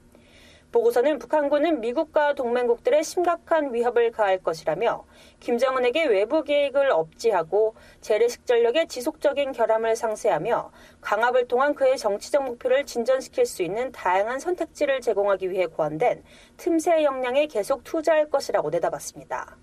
[0.73, 5.05] 보고서는 북한군은 미국과 동맹국들의 심각한 위협을 가할 것이라며
[5.41, 13.47] 김정은에게 외부 계획을 억지하고 재래식 전력의 지속적인 결함을 상쇄하며 강압을 통한 그의 정치적 목표를 진전시킬
[13.47, 16.23] 수 있는 다양한 선택지를 제공하기 위해 고안된
[16.57, 19.57] 틈새 역량에 계속 투자할 것이라고 내다봤습니다.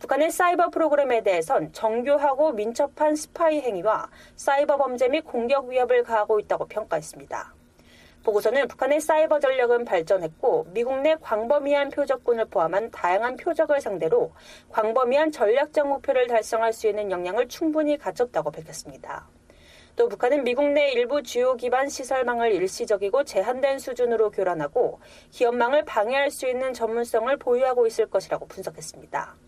[0.00, 6.66] 북한의 사이버 프로그램에 대해선 정교하고 민첩한 스파이 행위와 사이버 범죄 및 공격 위협을 가하고 있다고
[6.66, 7.53] 평가했습니다.
[8.24, 14.32] 보고서는 북한의 사이버 전력은 발전했고 미국 내 광범위한 표적군을 포함한 다양한 표적을 상대로
[14.70, 19.28] 광범위한 전략적 목표를 달성할 수 있는 역량을 충분히 갖췄다고 밝혔습니다.
[19.96, 24.98] 또 북한은 미국 내 일부 주요 기반 시설망을 일시적이고 제한된 수준으로 교란하고
[25.30, 29.43] 기업망을 방해할 수 있는 전문성을 보유하고 있을 것이라고 분석했습니다.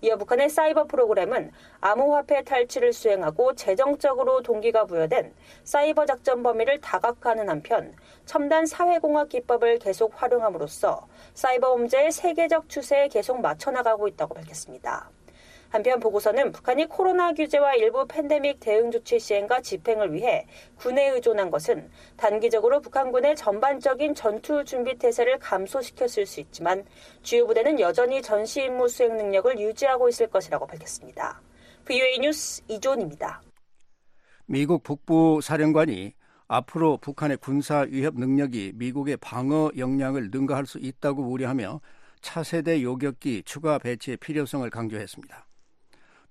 [0.00, 7.94] 이어 북한의 사이버 프로그램은 암호화폐 탈취를 수행하고 재정적으로 동기가 부여된 사이버 작전 범위를 다각화하는 한편
[8.26, 15.10] 첨단 사회공학 기법을 계속 활용함으로써 사이버 범죄의 세계적 추세에 계속 맞춰나가고 있다고 밝혔습니다.
[15.74, 21.90] 한편 보고서는 북한이 코로나 규제와 일부 팬데믹 대응 조치 시행과 집행을 위해 군에 의존한 것은
[22.16, 26.84] 단기적으로 북한군의 전반적인 전투 준비 태세를 감소시켰을 수 있지만
[27.24, 31.42] 주요 부대는 여전히 전시 임무 수행 능력을 유지하고 있을 것이라고 밝혔습니다.
[31.84, 33.42] VOA 뉴스 이존입니다.
[34.46, 36.12] 미국 북부 사령관이
[36.46, 41.80] 앞으로 북한의 군사 위협 능력이 미국의 방어 역량을 능가할 수 있다고 우려하며
[42.20, 45.43] 차세대 요격기 추가 배치의 필요성을 강조했습니다.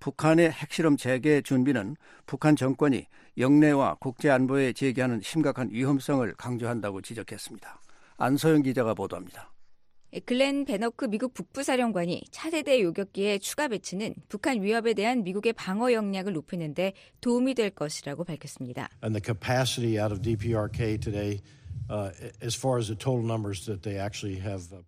[0.03, 7.81] 북한의 핵실험 재개 준비는 북한 정권이 영내와 국제 안보에 제기하는 심각한 위험성을 강조한다고 지적했습니다.
[8.17, 9.53] 안소영 기자가 보도합니다.
[10.25, 16.73] 글렌 베너크 미국 북부사령관이 차세대 요격기의 추가 배치는 북한 위협에 대한 미국의 방어 역량을 높이는
[16.73, 18.89] 데 도움이 될 것이라고 밝혔습니다.
[19.01, 21.39] And the capacity out of DPRK today
[21.89, 22.11] Uh,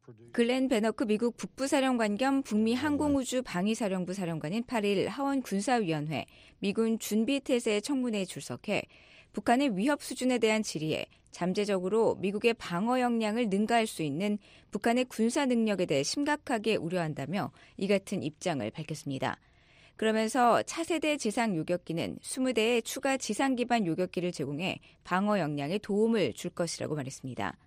[0.05, 0.31] produced.
[0.31, 6.25] 글렌 베너크 미국 북부사령관 겸 북미 항공우주 방위사령부 사령관인 8일 하원 군사위원회
[6.59, 8.83] 미군 준비태세 청문회에 출석해
[9.33, 14.37] 북한의 위협 수준에 대한 질의에 잠재적으로 미국의 방어 역량을 능가할 수 있는
[14.71, 19.37] 북한의 군사 능력에 대해 심각하게 우려한다며 이 같은 입장을 밝혔습니다.
[19.95, 26.95] 그러면서 차세대 지상 요격기는 20대의 추가 지상 기반 요격기를 제공해 방어 역량에 도움을 줄 것이라고
[26.95, 27.57] 말했습니다.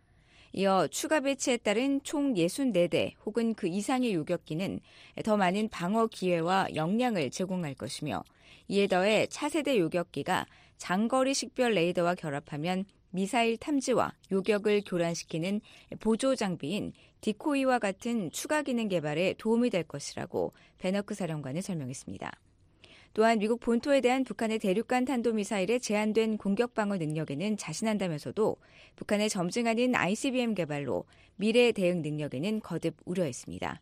[0.52, 4.80] 이어 추가 배치에 따른 총 64대 혹은 그 이상의 요격기는
[5.24, 8.24] 더 많은 방어 기회와 역량을 제공할 것이며
[8.68, 10.46] 이에 더해 차세대 요격기가
[10.78, 15.60] 장거리 식별 레이더와 결합하면 미사일 탐지와 요격을 교란시키는
[16.00, 22.30] 보조 장비인 디코이와 같은 추가 기능 개발에 도움이 될 것이라고 밴허크 사령관은 설명했습니다.
[23.14, 28.56] 또한 미국 본토에 대한 북한의 대륙간 탄도미사일의 제한된 공격 방어 능력에는 자신한다면서도
[28.96, 31.04] 북한의 점증하는 ICBM 개발로
[31.36, 33.80] 미래 대응 능력에는 거듭 우려했습니다.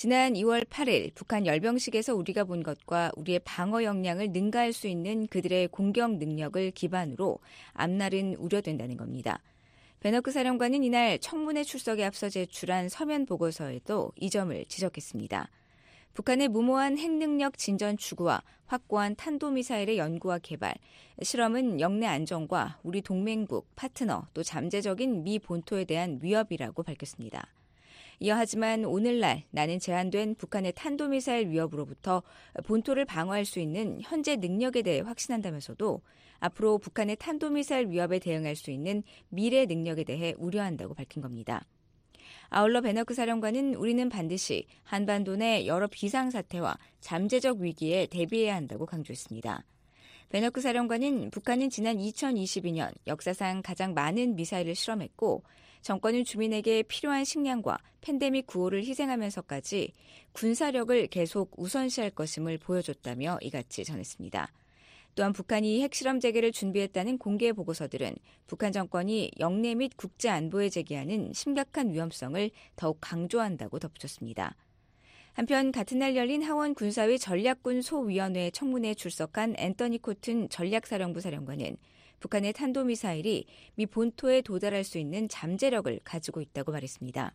[0.00, 5.68] 지난 2월 8일 북한 열병식에서 우리가 본 것과 우리의 방어 역량을 능가할 수 있는 그들의
[5.68, 7.38] 공격 능력을 기반으로
[7.74, 9.42] 앞날은 우려된다는 겁니다.
[10.00, 15.50] 밴허크 사령관은 이날 청문회 출석에 앞서 제출한 서면 보고서에도 이 점을 지적했습니다.
[16.14, 20.72] 북한의 무모한 핵능력 진전 추구와 확고한 탄도미사일의 연구와 개발,
[21.20, 27.46] 실험은 영내 안정과 우리 동맹국, 파트너 또 잠재적인 미 본토에 대한 위협이라고 밝혔습니다.
[28.22, 32.22] 이어 하지만 오늘날 나는 제한된 북한의 탄도미사일 위협으로부터
[32.66, 36.02] 본토를 방어할 수 있는 현재 능력에 대해 확신한다면서도
[36.38, 41.64] 앞으로 북한의 탄도미사일 위협에 대응할 수 있는 미래 능력에 대해 우려한다고 밝힌 겁니다.
[42.50, 49.64] 아울러 밴허크 사령관은 우리는 반드시 한반도 내 여러 비상사태와 잠재적 위기에 대비해야 한다고 강조했습니다.
[50.28, 55.42] 밴허크 사령관은 북한은 지난 2022년 역사상 가장 많은 미사일을 실험했고
[55.82, 59.92] 정권은 주민에게 필요한 식량과 팬데믹 구호를 희생하면서까지
[60.32, 64.52] 군사력을 계속 우선시할 것임을 보여줬다며 이같이 전했습니다.
[65.16, 68.14] 또한 북한이 핵실험 재개를 준비했다는 공개 보고서들은
[68.46, 74.54] 북한 정권이 영내 및 국제 안보에 제기하는 심각한 위험성을 더욱 강조한다고 덧붙였습니다.
[75.32, 81.76] 한편 같은 날 열린 하원 군사위 전략군 소위원회 청문회에 출석한 앤터니 코튼 전략사령부 사령관은
[82.20, 87.34] 북한의 탄도미사일이 미 본토에 도달할 수 있는 잠재력을 가지고 있다고 말했습니다.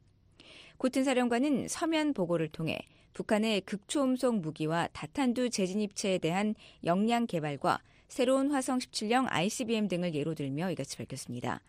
[0.78, 2.80] 코튼 사령관은 서면 보고를 통해
[3.14, 10.70] 북한의 극초음속 무기와 다탄두 재진입체에 대한 역량 개발과 새로운 화성 17형 ICBM 등을 예로 들며
[10.72, 11.62] 이같이 밝혔습니다.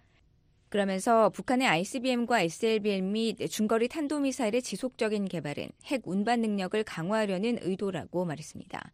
[0.68, 8.92] 그러면서 북한의 ICBM과 SLBM 및 중거리 탄도미사일의 지속적인 개발은 핵 운반 능력을 강화하려는 의도라고 말했습니다.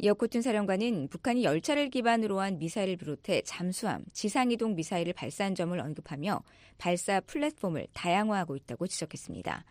[0.00, 6.40] 이어 코튼 사령관은 북한이 열차를 기반으로 한 미사일을 비롯해 잠수함, 지상이동 미사일을 발사한 점을 언급하며
[6.78, 9.64] 발사 플랫폼을 다양화하고 있다고 지적했습니다.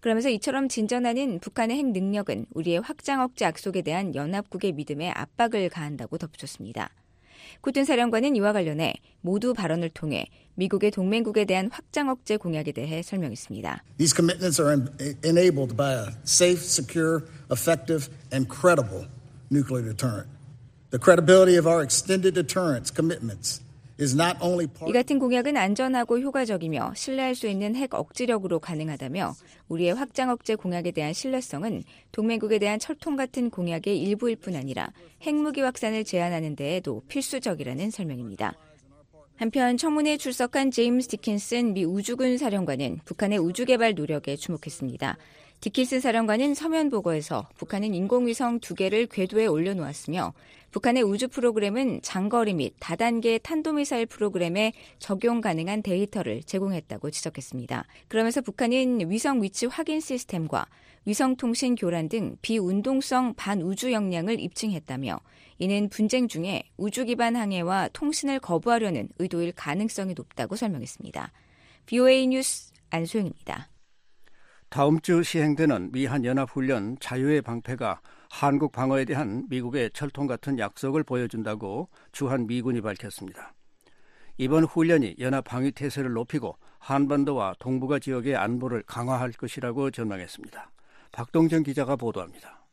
[0.00, 6.18] 그러면서 이처럼 진전하는 북한의 핵 능력은 우리의 확장 억제 약속에 대한 연합국의 믿음에 압박을 가한다고
[6.18, 6.90] 덧붙였습니다.
[7.62, 13.82] 코튼 사령관은 이와 관련해 모두 발언을 통해 미국의 동맹국에 대한 확장 억제 공약에 대해 설명했습니다.
[13.96, 14.76] These commitments are
[15.24, 19.08] enabled by a safe, secure, effective and credible
[19.54, 20.28] nuclear deterrent.
[20.90, 23.64] The credibility of our extended deterrence commitments
[23.96, 29.34] 이 같은 공약은 안전하고 효과적이며 신뢰할 수 있는 핵 억지력으로 가능하다며
[29.68, 34.90] 우리의 확장 억제 공약에 대한 신뢰성은 동맹국에 대한 철통 같은 공약의 일부일 뿐 아니라
[35.22, 38.54] 핵무기 확산을 제한하는 데에도 필수적이라는 설명입니다.
[39.36, 45.16] 한편 청문회에 출석한 제임스 디킨슨 미 우주군 사령관은 북한의 우주 개발 노력에 주목했습니다.
[45.60, 50.34] 디킨슨 사령관은 서면 보고에서 북한은 인공위성 두 개를 궤도에 올려놓았으며
[50.72, 57.86] 북한의 우주 프로그램은 장거리 및 다단계 탄도미사일 프로그램에 적용 가능한 데이터를 제공했다고 지적했습니다.
[58.08, 60.66] 그러면서 북한은 위성 위치 확인 시스템과
[61.06, 65.20] 위성 통신 교란 등 비운동성 반우주 역량을 입증했다며
[65.58, 71.30] 이는 분쟁 중에 우주 기반 항해와 통신을 거부하려는 의도일 가능성이 높다고 설명했습니다.
[71.86, 73.73] BOA 뉴스 안소영입니다.
[74.74, 81.88] 다음 주 시행되는 미한 연합훈련 자유의 방패가 한국 방어에 대한 미국의 철통 같은 약속을 보여준다고
[82.10, 83.54] 주한 미군이 밝혔습니다.
[84.36, 90.72] 이번 훈련이 연합 방위 태세를 높이고 한반도와 동북아 지역의 안보를 강화할 것이라고 전망했습니다.
[91.12, 92.66] 박동정 기자가 보도합니다.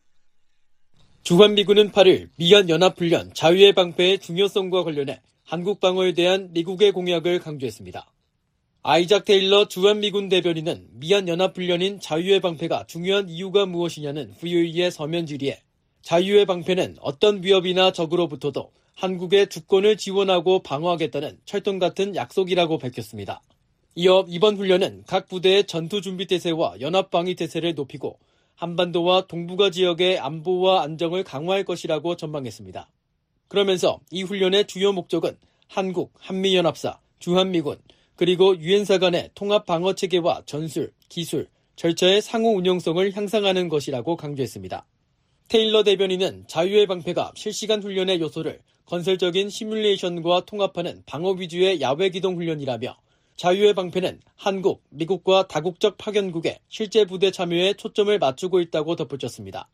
[1.21, 8.11] 주한 미군은 8일 미얀 연합훈련 자유의 방패의 중요성과 관련해 한국 방어에 대한 미국의 공약을 강조했습니다.
[8.83, 15.61] 아이작 테일러 주한미군 대변인은 미얀 연합훈련인 자유의 방패가 중요한 이유가 무엇이냐는 VOE의 서면 질의에
[16.01, 23.43] 자유의 방패는 어떤 위협이나 적으로부터도 한국의 주권을 지원하고 방어하겠다는 철통 같은 약속이라고 밝혔습니다.
[23.93, 28.17] 이어 이번 훈련은 각 부대의 전투 준비 태세와 연합 방위 태세를 높이고
[28.55, 32.89] 한반도와 동북아 지역의 안보와 안정을 강화할 것이라고 전망했습니다.
[33.47, 37.77] 그러면서 이 훈련의 주요 목적은 한국, 한미연합사, 주한미군,
[38.21, 44.85] 그리고 유엔사 간의 통합 방어 체계와 전술, 기술, 절차의 상호 운영성을 향상하는 것이라고 강조했습니다.
[45.47, 52.95] 테일러 대변인은 자유의 방패가 실시간 훈련의 요소를 건설적인 시뮬레이션과 통합하는 방어 위주의 야외 기동 훈련이라며
[53.37, 59.67] 자유의 방패는 한국, 미국과 다국적 파견국의 실제 부대 참여에 초점을 맞추고 있다고 덧붙였습니다.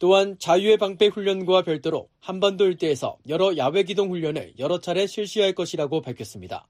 [0.00, 6.02] 또한 자유의 방패 훈련과 별도로 한반도 일대에서 여러 야외 기동 훈련을 여러 차례 실시할 것이라고
[6.02, 6.66] 밝혔습니다.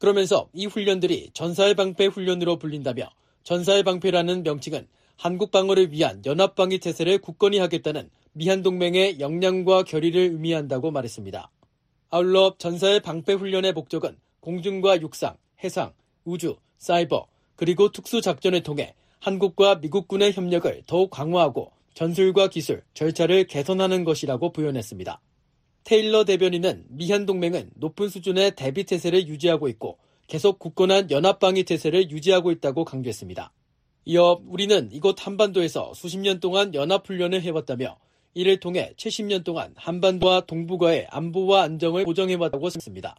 [0.00, 3.10] 그러면서 이 훈련들이 전사의 방패 훈련으로 불린다며
[3.44, 10.22] 전사의 방패라는 명칭은 한국 방어를 위한 연합 방위 태세를 굳건히 하겠다는 미한 동맹의 역량과 결의를
[10.22, 11.50] 의미한다고 말했습니다.
[12.08, 15.92] 아울러 전사의 방패 훈련의 목적은 공중과 육상, 해상,
[16.24, 24.04] 우주, 사이버, 그리고 특수 작전을 통해 한국과 미국군의 협력을 더욱 강화하고 전술과 기술, 절차를 개선하는
[24.04, 25.20] 것이라고 표현했습니다.
[25.84, 32.52] 테일러 대변인은 미한 동맹은 높은 수준의 대비 태세를 유지하고 있고 계속 굳건한 연합방위 태세를 유지하고
[32.52, 33.52] 있다고 강조했습니다.
[34.04, 37.98] 이어 우리는 이곳 한반도에서 수십 년 동안 연합훈련을 해왔다며
[38.34, 43.16] 이를 통해 70년 동안 한반도와 동북아의 안보와 안정을 보정해왔다고 했습니다.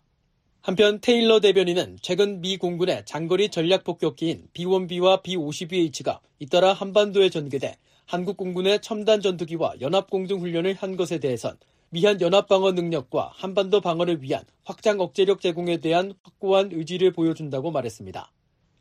[0.62, 8.38] 한편 테일러 대변인은 최근 미 공군의 장거리 전략 폭격기인 B-1B와 B-52H가 잇따라 한반도에 전개돼 한국
[8.38, 11.58] 공군의 첨단 전투기와 연합 공중 훈련을 한 것에 대해선
[11.93, 18.32] 미한 연합 방어 능력과 한반도 방어를 위한 확장 억제력 제공에 대한 확고한 의지를 보여준다고 말했습니다.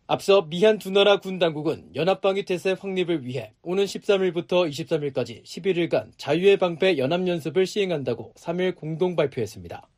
[0.06, 6.58] 앞서 미한 두 나라 군 당국은 연합방위 태세 확립을 위해 오는 13일부터 23일까지 11일간 자유의
[6.58, 9.88] 방패 연합연습을 시행한다고 3일 공동 발표했습니다.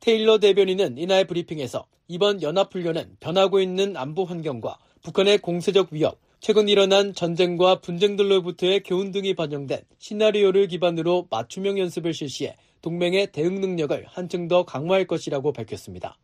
[0.00, 7.12] 테일러 대변인은 이날 브리핑에서 이번 연합훈련은 변하고 있는 안보 환경과 북한의 공세적 위협, 최근 일어난
[7.12, 14.64] 전쟁과 분쟁들로부터의 교훈 등이 반영된 시나리오를 기반으로 맞춤형 연습을 실시해 동맹의 대응 능력을 한층 더
[14.64, 16.16] 강화할 것이라고 밝혔습니다.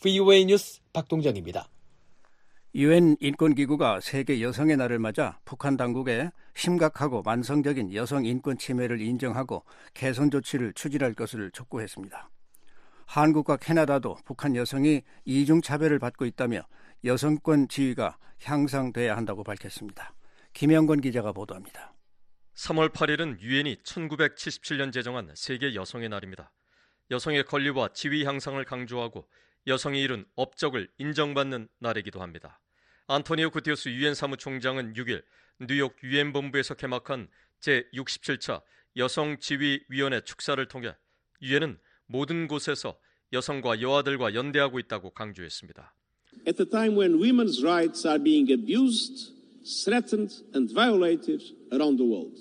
[0.00, 1.68] VOA 뉴스 박동정입니다.
[2.76, 10.30] 유엔 인권기구가 세계 여성의 날을 맞아 북한 당국에 심각하고 만성적인 여성 인권 침해를 인정하고 개선
[10.30, 12.30] 조치를 추진할 것을 촉구했습니다.
[13.06, 16.60] 한국과 캐나다도 북한 여성이 이중 차별을 받고 있다며
[17.06, 20.12] 여성권 지위가 향상돼야 한다고 밝혔습니다.
[20.52, 21.94] 김영건 기자가 보도합니다.
[22.54, 26.52] 3월 8일은 유엔이 1977년 제정한 세계 여성의 날입니다.
[27.12, 29.28] 여성의 권리와 지위 향상을 강조하고
[29.68, 32.60] 여성이 이룬 업적을 인정받는 날이기도 합니다.
[33.06, 35.22] 안토니오 구티오스 유엔 사무총장은 6일
[35.60, 37.28] 뉴욕 유엔 본부에서 개막한
[37.60, 38.62] 제67차
[38.96, 40.96] 여성 지위 위원회 축사를 통해
[41.40, 42.98] 유엔은 모든 곳에서
[43.32, 45.94] 여성과 여아들과 연대하고 있다고 강조했습니다.
[46.46, 49.32] At the time when women's rights are being abused,
[49.84, 52.36] threatened and violated around the world.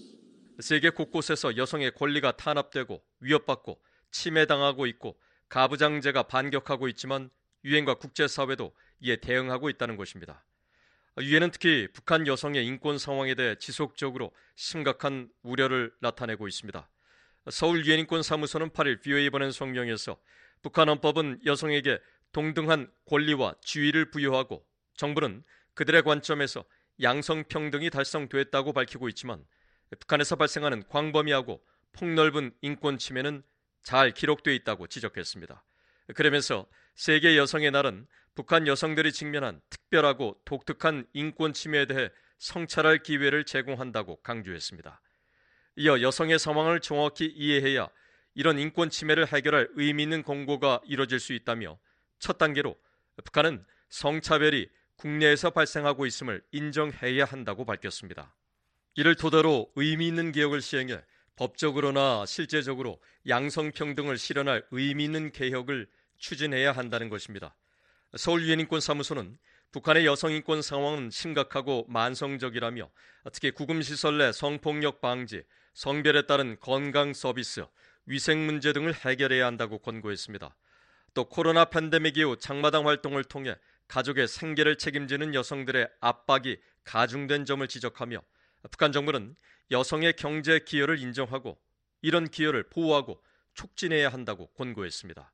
[0.60, 3.80] 세계 곳곳에서 여성의 권리가 탄압되고 위협받고
[4.12, 5.18] 침해당하고 있고
[5.50, 7.30] 가부장제가 반격하고 있지만
[7.66, 10.46] 유엔과 국제사회도 이에 대응하고 있다는 것입니다.
[11.20, 16.90] 유엔은 특히 북한 여성의 인권 상황에 대해 지속적으로 심각한 우려를 나타내고 있습니다.
[17.52, 20.18] 서울 유엔인권 사무소는 8일 비오에 보낸 성명에서
[20.62, 22.00] 북한 헌법은 여성에게
[22.36, 24.68] 동등한 권리와 지위를 부여하고
[24.98, 25.42] 정부는
[25.74, 26.66] 그들의 관점에서
[27.02, 29.46] 양성평등이 달성됐다고 밝히고 있지만
[29.98, 33.42] 북한에서 발생하는 광범위하고 폭넓은 인권 침해는
[33.84, 35.64] 잘 기록돼 있다고 지적했습니다.
[36.14, 44.18] 그러면서 세계 여성의 날은 북한 여성들이 직면한 특별하고 독특한 인권 침해에 대해 성찰할 기회를 제공한다고
[44.24, 45.02] 강조했습니다.
[45.78, 47.88] 이어 여성의 상황을 정확히 이해해야
[48.34, 51.80] 이런 인권 침해를 해결할 의미 있는 공고가 이뤄질 수 있다며
[52.20, 52.76] 첫 단계로
[53.24, 58.34] 북한은 성차별이 국내에서 발생하고 있음을 인정해야 한다고 밝혔습니다.
[58.96, 61.02] 이를 토대로 의미 있는 개혁을 시행해
[61.36, 65.88] 법적으로나 실제적으로 양성평등을 실현할 의미 있는 개혁을
[66.18, 67.56] 추진해야 한다는 것입니다.
[68.16, 69.38] 서울 유엔인권 사무소는
[69.74, 72.90] 북한의 여성인권 상황은 심각하고 만성적이라며
[73.34, 77.66] 특히 구금시설 내 성폭력 방지, 성별에 따른 건강 서비스,
[78.06, 80.56] 위생 문제 등을 해결해야 한다고 권고했습니다.
[81.16, 83.56] 또 코로나 팬데믹 이후 장마당 활동을 통해
[83.88, 88.22] 가족의 생계를 책임지는 여성들의 압박이 가중된 점을 지적하며
[88.70, 89.36] 북한 정부는
[89.72, 91.58] 여성의 경제 기여를 인정하고
[92.02, 95.32] 이런 기여를 보호하고 촉진해야 한다고 권고했습니다.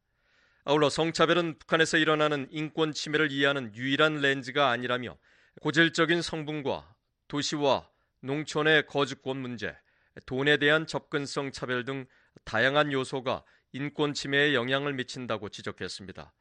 [0.65, 5.17] 아울러 성차별은 북한에서 일어나는 인권 침해를 이해하는 유일한 렌즈가 아니라며
[5.61, 6.95] 고질적인 성분과
[7.27, 9.75] 도시와 농촌의 거주권 문제,
[10.27, 12.05] 돈에 대한 접근성 차별 등
[12.43, 13.43] 다양한 요소가
[13.73, 16.33] 인권 침해에 영향을 미친다고 지적했습니다.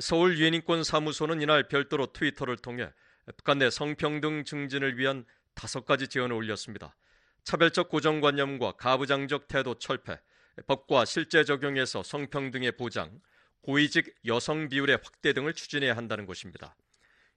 [0.00, 2.90] 서울 유엔인권 사무소는 이날 별도로 트위터를 통해
[3.36, 6.96] 북한 내 성평등 증진을 위한 다섯 가지 제언을 올렸습니다.
[7.44, 10.18] 차별적 고정관념과 가부장적 태도 철폐,
[10.66, 13.20] 법과 실제 적용에서 성평등의 보장,
[13.62, 16.76] 고위직 여성 비율의 확대 등을 추진해야 한다는 것입니다.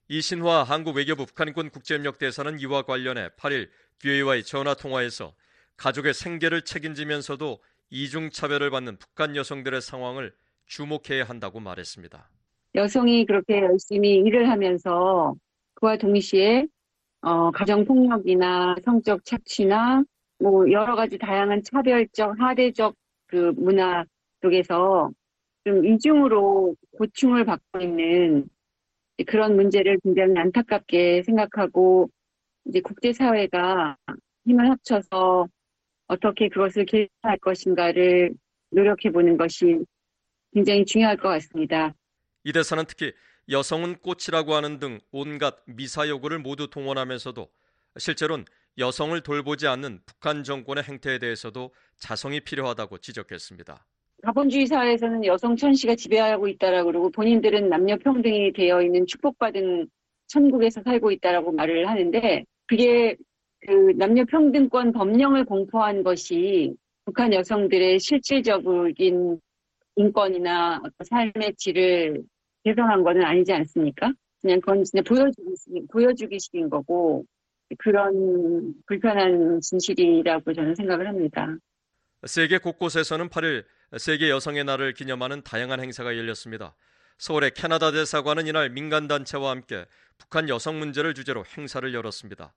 [0.10, 3.70] 이신화 한국 외교부 북한인권 국제협력 대사는 이와 관련해 8일
[4.00, 5.36] VOA와의 전화 통화에서
[5.76, 10.34] 가족의 생계를 책임지면서도 이중차별을 받는 북한 여성들의 상황을
[10.66, 12.30] 주목해야 한다고 말했습니다.
[12.76, 15.36] 여성이 그렇게 열심히 일을 하면서
[15.76, 16.66] 그와 동시에
[17.22, 20.04] 어, 가정폭력이나 성적 착취나
[20.40, 22.96] 뭐 여러 가지 다양한 차별적, 하대적
[23.28, 24.04] 그 문화
[24.42, 25.12] 속에서
[25.64, 28.48] 좀 이중으로 고충을 받고 있는
[29.26, 32.10] 그런 문제를 굉장히 안타깝게 생각하고
[32.66, 33.98] 이제 국제사회가
[34.46, 35.48] 힘을 합쳐서
[36.08, 38.34] 어떻게 그것을 개선할 것인가를
[38.72, 39.80] 노력해 보는 것이
[40.54, 41.94] 굉장히 중요할 것 같습니다.
[42.44, 43.14] 이 대사는 특히
[43.50, 47.48] 여성은 꽃이라고 하는 등 온갖 미사 여구를 모두 동원하면서도
[47.98, 48.46] 실제로는
[48.78, 53.86] 여성을 돌보지 않는 북한 정권의 행태에 대해서도 자성이 필요하다고 지적했습니다.
[54.26, 59.88] 자본주의 사회에서는 여성 천시가 지배하고 있다라고 그러고 본인들은 남녀 평등이 되어 있는 축복받은
[60.28, 63.16] 천국에서 살고 있다라고 말을 하는데 그게
[63.68, 69.42] 그 남녀 평등권 법령을 공포한 것이 북한 여성들의 실질적인
[69.98, 72.24] 인권이나 삶의 질을
[72.64, 74.14] 개선한 것은 아니지 않습니까?
[74.42, 77.26] 그냥 그건 그냥 보여주기, 보여주기식인 거고
[77.80, 81.54] 그런 불편한 진실이라고 저는 생각을 합니다.
[82.26, 83.66] 세계 곳곳에서는 8일
[83.98, 86.74] 세계 여성의 날을 기념하는 다양한 행사가 열렸습니다.
[87.18, 89.86] 서울의 캐나다 대사관은 이날 민간단체와 함께
[90.18, 92.54] 북한 여성 문제를 주제로 행사를 열었습니다.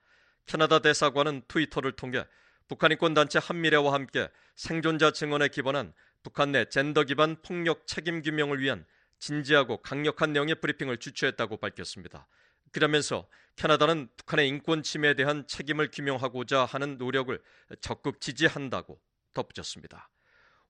[0.47, 2.24] 캐나다 대사관은 트위터를 통해
[2.68, 8.84] 북한 인권단체 한미래와 함께 생존자 증언에 기반한 북한 내 젠더 기반 폭력 책임 규명을 위한
[9.18, 12.26] 진지하고 강력한 내용의 브리핑을 주최했다고 밝혔습니다.
[12.72, 17.38] 그러면서 캐나다는 북한의 인권 침해에 대한 책임을 규명하고자 하는 노력을
[17.80, 19.01] 적극 지지한다고
[19.34, 20.09] 덧붙였습니다.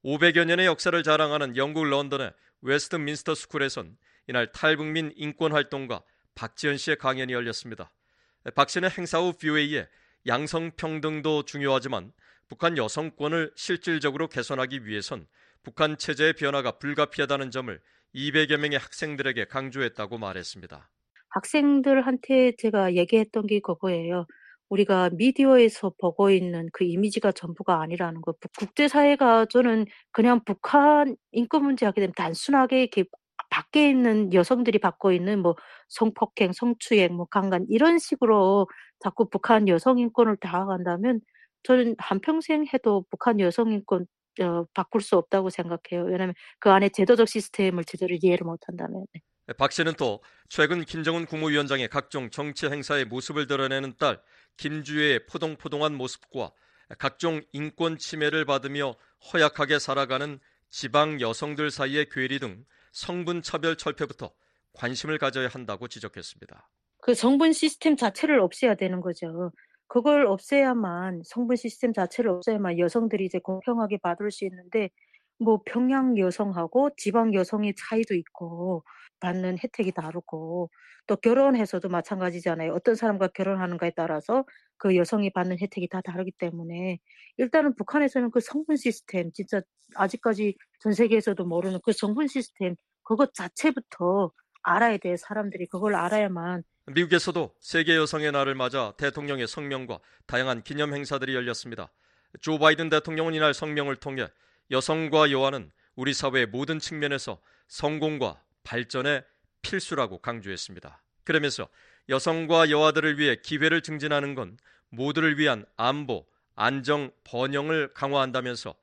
[0.05, 3.97] 500여 년의 역사를 자랑하는 영국 런던의 웨스트민스터 스쿨에선
[4.29, 6.03] 이날 탈북민 인권 활동가
[6.35, 7.93] 박지현 씨의 강연이 열렸습니다.
[8.55, 9.86] 박 씨는 행사 후 VOA에
[10.26, 12.12] 양성평등도 중요하지만
[12.49, 15.26] 북한 여성권을 실질적으로 개선하기 위해선
[15.62, 17.80] 북한 체제의 변화가 불가피하다는 점을
[18.14, 20.88] 200여 명의 학생들에게 강조했다고 말했습니다.
[21.28, 24.26] 학생들한테 제가 얘기했던 게 그거예요.
[24.68, 28.34] 우리가 미디어에서 보고 있는 그 이미지가 전부가 아니라는 거.
[28.59, 33.05] 국제사회가 저는 그냥 북한 인권 문제 하게 되면 단순하게 이렇게
[33.51, 35.57] 밖에 있는 여성들이 받고 있는 뭐
[35.88, 38.68] 성폭행, 성추행, 뭐 강간 이런 식으로
[39.01, 41.20] 자꾸 북한 여성 인권을 다가간다면
[41.64, 44.07] 저는 한평생 해도 북한 여성 인권
[44.40, 46.07] 어, 바꿀 수 없다고 생각해요.
[46.07, 49.05] 왜냐하면 그 안에 제도적 시스템을 제대로 이해를 못한다면.
[49.12, 49.20] 네.
[49.59, 54.20] 박 씨는 또 최근 김정은 국무위원장의 각종 정치 행사의 모습을 드러내는 딸
[54.59, 56.53] 김주혜의 포동포동한 모습과
[56.98, 58.94] 각종 인권 침해를 받으며
[59.32, 60.38] 허약하게 살아가는
[60.70, 64.32] 지방 여성들 사이의 괴리 등 성분 차별 철폐부터
[64.72, 66.68] 관심을 가져야 한다고 지적했습니다.
[67.03, 69.53] 그 성분 시스템 자체를 없애야 되는 거죠.
[69.88, 74.91] 그걸 없애야만 성분 시스템 자체를 없애야만 여성들이 이제 공평하게 받을 수 있는데
[75.38, 78.84] 뭐 평양 여성하고 지방 여성의 차이도 있고
[79.21, 80.71] 받는 혜택이 다르고
[81.07, 82.73] 또 결혼해서도 마찬가지잖아요.
[82.73, 84.45] 어떤 사람과 결혼하는가에 따라서
[84.77, 86.99] 그 여성이 받는 혜택이 다 다르기 때문에
[87.37, 89.61] 일단은 북한에서는 그 성분 시스템 진짜
[89.95, 97.55] 아직까지 전 세계에서도 모르는 그 성분 시스템 그것 자체부터 알아야 돼 사람들이 그걸 알아야만 미국에서도
[97.61, 101.91] 세계 여성의 날을 맞아 대통령의 성명과 다양한 기념 행사들이 열렸습니다.
[102.41, 104.29] 조 바이든 대통령은 이날 성명을 통해
[104.71, 109.24] 여성과 여아는 우리 사회의 모든 측면에서 성공과 발전의
[109.62, 111.02] 필수라고 강조했습니다.
[111.24, 111.68] 그러면서
[112.08, 114.58] 여성과 여아들을 위해 기회를 증진하는 건
[114.88, 118.74] 모두를 위한 안보, 안정, 번영을 강화한다면서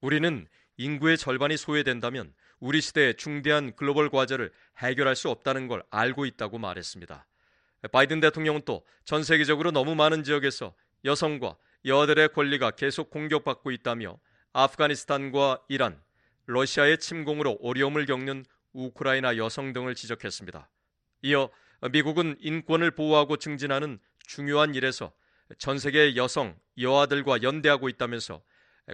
[0.00, 6.58] 우리는 인구의 절반이 소외된다면 우리 시대의 중대한 글로벌 과제를 해결할 수 없다는 걸 알고 있다고
[6.58, 7.26] 말했습니다.
[7.92, 10.74] 바이든 대통령은 또 전 세계적으로 너무 많은 지역에서
[11.04, 14.18] 여성과 여아들의 권리가 계속 공격받고 있다며
[14.52, 16.02] 아프가니스탄과 이란,
[16.46, 18.44] 러시아의 침공으로 어려움을 겪는
[18.76, 20.68] 우크라이나 여성 등을 지적했습니다.
[21.22, 21.50] 이어
[21.90, 25.12] 미국은 인권을 보호하고 증진하는 중요한 일에서
[25.58, 28.42] 전 세계 여성, 여아들과 연대하고 있다면서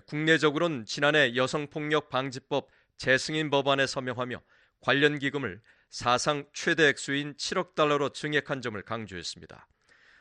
[0.07, 4.41] 국내적으로는 지난해 여성폭력 방지법 재승인 법안에 서명하며
[4.81, 5.61] 관련 기금을
[5.91, 9.69] 사상 최대 액수인 7억 달러로 증액한 점을 강조했습니다.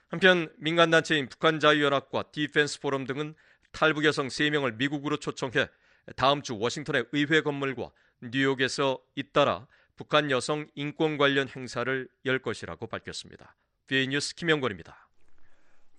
[0.10, 3.34] 한편 민간단체인 북한자유연합과 디펜스 포럼 등은
[3.72, 5.70] 탈북 여성 3명을 미국으로 초청해
[6.18, 7.92] 다음 주 워싱턴의 의회 건물과
[8.22, 13.56] 뉴욕에서 잇따라 북한 여성 인권 관련 행사를 열 것이라고 밝혔습니다.
[13.88, 15.10] BA 뉴스 김영권입니다.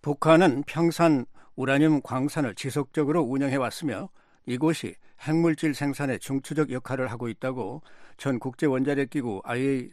[0.01, 4.09] 북한은 평산 우라늄 광산을 지속적으로 운영해 왔으며
[4.47, 7.83] 이곳이 핵물질 생산에 중추적 역할을 하고 있다고
[8.17, 9.91] 전 국제원자력기구 IA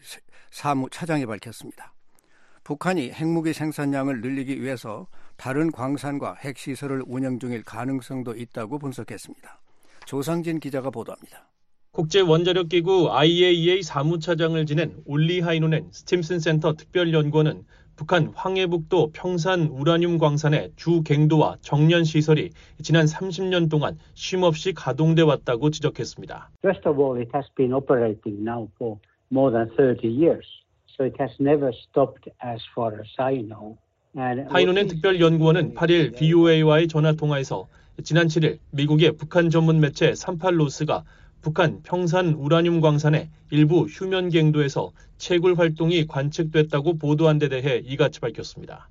[0.49, 1.93] 사무 차장이 밝혔습니다.
[2.63, 5.07] 북한이 핵무기 생산량을 늘리기 위해서
[5.38, 9.59] 다른 광산과 핵시설을 운영 중일 가능성도 있다고 분석했습니다.
[10.05, 11.49] 조상진 기자가 보도합니다.
[11.92, 17.64] 국제원자력기구 IAEA 사무차장을 지낸 올리 하이노넨 스팀슨 센터 특별연구원은
[17.96, 25.72] 북한 황해북도 평산 우라늄 광산의 주 갱도와 정년 시설이 지난 30년 동안 쉼없이 가동돼 왔다고
[25.72, 26.52] 지적했습니다.
[26.64, 29.00] First of all, it has been operating now for
[29.32, 30.46] more than 30 years.
[30.96, 33.78] So it has never stopped as far as I know.
[34.16, 37.68] 하이노넨 특별연구원은 8일 BOA와의 전화 통화에서
[38.04, 41.04] 지난 7일 미국의 북한 전문 매체 38로스가
[41.42, 48.90] 북한 평산 우라늄 광산의 일부 휴면 갱도에서 채굴 활동이 관측됐다고 보도한 데 대해 이같이 밝혔습니다.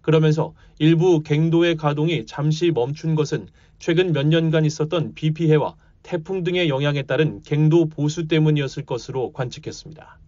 [0.00, 6.68] 그러면서 일부 갱도의 가동이 잠시 멈춘 것은 최근 몇 년간 있었던 비 피해와 태풍 등의
[6.68, 10.18] 영향에 따른 갱도 보수 때문이었을 것으로 관측했습니다.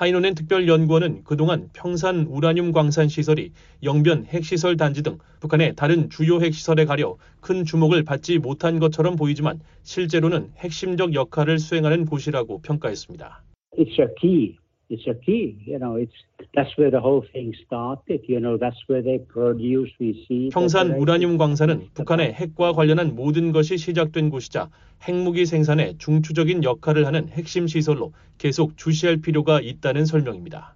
[0.00, 6.86] 하이노넨 특별연구원은 그동안 평산 우라늄 광산 시설이 영변 핵시설 단지 등 북한의 다른 주요 핵시설에
[6.86, 13.42] 가려 큰 주목을 받지 못한 것처럼 보이지만 실제로는 핵심적 역할을 수행하는 곳이라고 평가했습니다.
[13.76, 14.59] It's a key.
[14.90, 15.56] It's a key.
[15.64, 16.12] You know, it's
[16.52, 18.26] that's where the whole thing started.
[18.26, 19.94] You know, that's where they produce.
[20.00, 20.50] We see.
[20.50, 24.68] 평산 우라늄 광산은 북한의 핵과 관련한 모든 것이 시작된 곳이자
[25.04, 30.74] 핵무기 생산에 중추적인 역할을 하는 핵심 시설로 계속 주시할 필요가 있다는 설명입니다.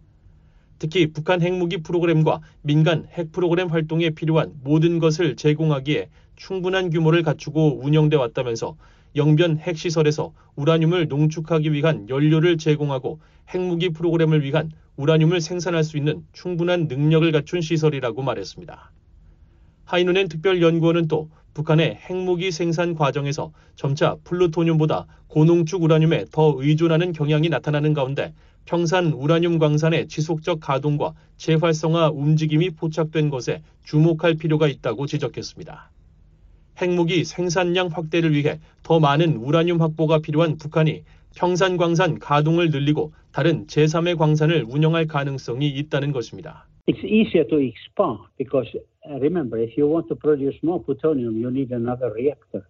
[0.78, 7.80] 특히 북한 핵무기 프로그램과 민간 핵 프로그램 활동에 필요한 모든 것을 제공하기에 충분한 규모를 갖추고
[7.82, 8.76] 운영돼 왔다면서
[9.16, 16.88] 영변 핵시설에서 우라늄을 농축하기 위한 연료를 제공하고 핵무기 프로그램을 위한 우라늄을 생산할 수 있는 충분한
[16.88, 18.92] 능력을 갖춘 시설이라고 말했습니다.
[19.84, 27.94] 하이누넨 특별연구원은 또 북한의 핵무기 생산 과정에서 점차 플루토늄보다 고농축 우라늄에 더 의존하는 경향이 나타나는
[27.94, 28.34] 가운데
[28.64, 35.90] 평산 우라늄 광산의 지속적 가동과 재활성화 움직임이 포착된 것에 주목할 필요가 있다고 지적했습니다.
[36.80, 41.04] 핵무기 생산량 확대를 위해 더 많은 우라늄 확보가 필요한 북한이
[41.36, 46.66] 평산 광산 가동을 늘리고 다른 제3의 광산을 운영할 가능성이 있다는 것입니다.
[46.86, 48.70] It's easier to expand because
[49.06, 52.64] remember, if you want to produce more plutonium, you need another reactor.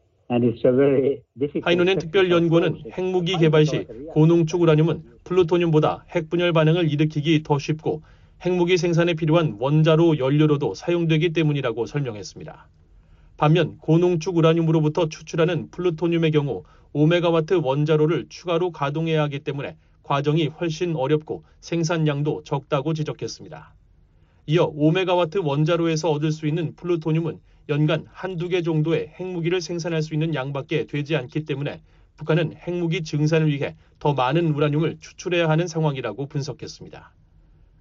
[1.62, 8.02] 하이노넨 특별연구원은 핵무기 개발 시 고농축 우라늄은 플루토늄보다 핵분열 반응을 일으키기 더 쉽고
[8.40, 12.68] 핵무기 생산에 필요한 원자로 연료로도 사용되기 때문이라고 설명했습니다.
[13.37, 16.62] 반면 고농축 우라늄으로부터 추출하는 플루토늄의 경우
[16.95, 23.74] 5메가와트 원자로를 추가로 가동해야 하기 때문에 과정이 훨씬 어렵고 생산량도 적다고 지적했습니다.
[24.47, 30.35] 이어 5메가와트 원자로에서 얻을 수 있는 플루토늄은 연간 한두 개 정도의 핵무기를 생산할 수 있는
[30.35, 31.80] 양밖에 되지 않기 때문에
[32.16, 37.12] 북한은 핵무기 증산을 위해 더 많은 우라늄을 추출해야 하는 상황이라고 분석했습니다.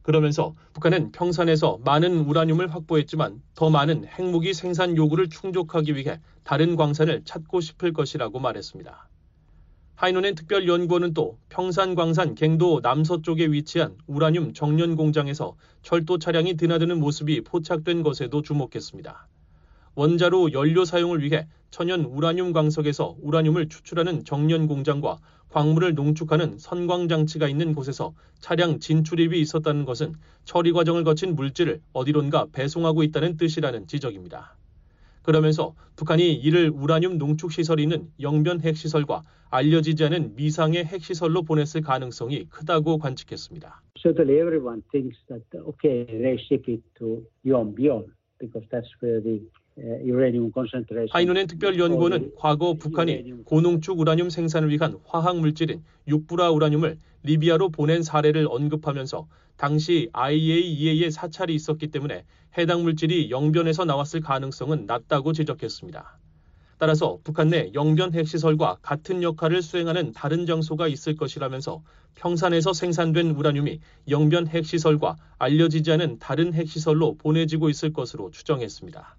[0.03, 7.23] 그러면서 북한은 평산에서 많은 우라늄을 확보했지만 더 많은 핵무기 생산 요구를 충족하기 위해 다른 광산을
[7.23, 9.09] 찾고 싶을 것이라고 말했습니다.
[9.95, 17.41] 하이노넨 특별연구원은 또 평산 광산 갱도 남서쪽에 위치한 우라늄 정년 공장에서 철도 차량이 드나드는 모습이
[17.41, 19.27] 포착된 것에도 주목했습니다.
[19.95, 25.17] 원자로 연료 사용을 위해 천연 우라늄 광석에서 우라늄을 추출하는 정년 공장과
[25.49, 30.13] 광물을 농축하는 선광 장치가 있는 곳에서 차량 진출입이 있었다는 것은
[30.45, 34.55] 처리 과정을 거친 물질을 어디론가 배송하고 있다는 뜻이라는 지적입니다.
[35.23, 42.45] 그러면서 북한이 이를 우라늄 농축 시설이 있는 영변 핵시설과 알려지지 않은 미상의 핵시설로 보냈을 가능성이
[42.49, 43.81] 크다고 관측했습니다.
[43.99, 48.05] Certainly everyone thinks that okay, they ship it to Yongbyon
[48.37, 49.41] because that's where the
[51.09, 58.47] 하이노넨 특별연구원은 과거 북한이 고농축 우라늄 생산을 위한 화학 물질인 육부라 우라늄을 리비아로 보낸 사례를
[58.49, 62.23] 언급하면서 당시 IAEA의 사찰이 있었기 때문에
[62.57, 66.19] 해당 물질이 영변에서 나왔을 가능성은 낮다고 지적했습니다.
[66.77, 71.81] 따라서 북한 내 영변 핵시설과 같은 역할을 수행하는 다른 장소가 있을 것이라면서
[72.15, 79.15] 평산에서 생산된 우라늄이 영변 핵시설과 알려지지 않은 다른 핵시설로 보내지고 있을 것으로 추정했습니다.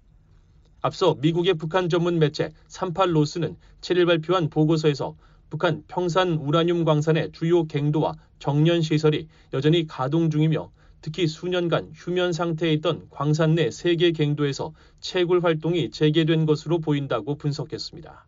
[0.85, 5.15] 앞서 미국의 북한 전문 매체 38로스는 7일 발표한 보고서에서
[5.49, 10.69] 북한 평산 우라늄 광산의 주요 갱도와 정년 시설이 여전히 가동 중이며
[11.01, 18.27] 특히 수년간 휴면 상태에 있던 광산 내세개 갱도에서 채굴 활동이 재개된 것으로 보인다고 분석했습니다.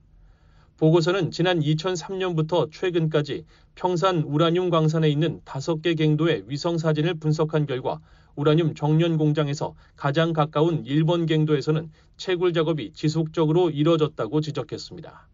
[0.78, 3.46] 보고서는 지난 2003년부터 최근까지
[3.76, 8.00] 평산 우라늄 광산에 있는 5개 갱도의 위성 사진을 분석한 결과
[8.38, 15.28] 우라늄 정년 공장에서 가장 가까운 일본 갱도에서는 채굴 작업이 지속적으로 이뤄졌다고 지적했습니다.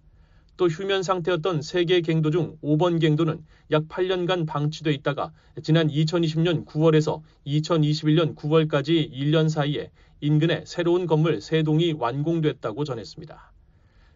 [0.56, 7.22] 또 휴면 상태였던 세계 갱도 중 5번 갱도는 약 8년간 방치돼 있다가 지난 2020년 9월에서
[7.46, 9.92] 2021년 9월까지 1년 사이에
[10.22, 13.52] 인근에 새로운 건물 3동이 완공됐다고 전했습니다.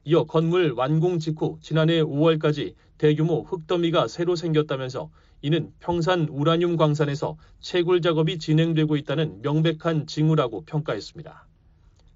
[0.06, 5.10] 이어 건물 완공 직후 지난해 5월까지 대규모 흙더미가 새로 생겼다면서
[5.42, 11.48] 이는 평산 우라늄 광산에서 채굴 작업이 진행되고 있다는 명백한 징후라고 평가했습니다.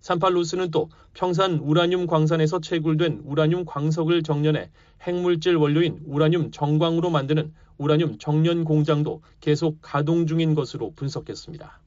[0.02, 8.18] 산팔루스는 또 평산 우라늄 광산에서 채굴된 우라늄 광석을 정년해 핵물질 원료인 우라늄 정광으로 만드는 우라늄
[8.18, 11.80] 정년 공장도 계속 가동 중인 것으로 분석했습니다.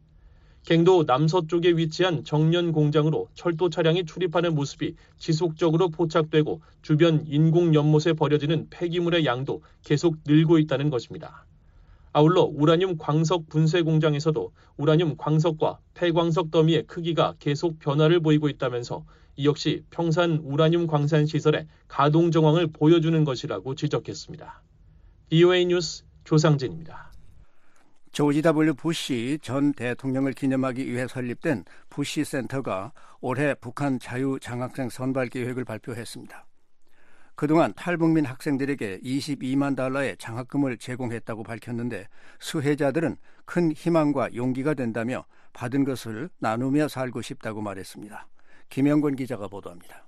[0.65, 8.69] 갱도 남서쪽에 위치한 정년 공장으로 철도 차량이 출입하는 모습이 지속적으로 포착되고 주변 인공 연못에 버려지는
[8.71, 11.45] 폐기물의 양도 계속 늘고 있다는 것입니다.
[12.15, 19.05] 아울러 우라늄 광석 분쇄 공장에서도 우라늄 광석과 폐광석 더미의 크기가 계속 변화를 보이고 있다면서
[19.37, 24.63] 이 역시 평산 우라늄 광산 시설의 가동 정황을 보여주는 것이라고 지적했습니다.
[25.29, 27.14] BOA 뉴스 조상진입니다.
[28.15, 28.75] 조지 W.
[28.75, 36.47] 부시 전 대통령을 기념하기 위해 설립된 부시 센터가 올해 북한 자유 장학생 선발 계획을 발표했습니다.
[37.35, 42.07] 그동안 탈북민 학생들에게 22만 달러의 장학금을 제공했다고 밝혔는데
[42.39, 48.29] 수혜자들은 큰 희망과 용기가 된다며 받은 것을 나누며 살고 싶다고 말했습니다.
[48.69, 50.07] 김영권 기자가 보도합니다.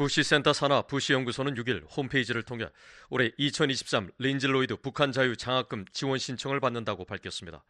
[0.00, 2.66] 부시 센터 산하 부시 연구소는 6일 홈페이지를 통해
[3.10, 7.62] 올해 2023 린즐로이드 북한 자유 장학금 지원 신청을 받는다고 밝혔습니다.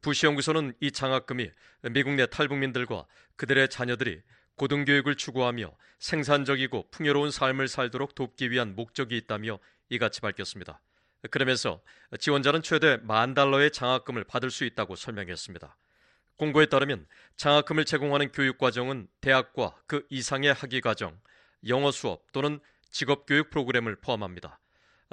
[0.00, 1.50] 부시 연구소는 이 장학금이
[1.90, 3.04] 미국 내 탈북민들과
[3.36, 4.22] 그들의 자녀들이
[4.54, 9.58] 고등교육을 추구하며 생산적이고 풍요로운 삶을 살도록 돕기 위한 목적이 있다며
[9.90, 10.80] 이같이 밝혔습니다.
[11.30, 11.82] 그러면서
[12.18, 15.76] 지원자는 최대 만 달러의 장학금을 받을 수 있다고 설명했습니다.
[16.38, 17.06] 공고에 따르면
[17.36, 21.20] 장학금을 제공하는 교육 과정은 대학과 그 이상의 학위 과정,
[21.66, 24.58] 영어 수업 또는 직업교육 프로그램을 포함합니다.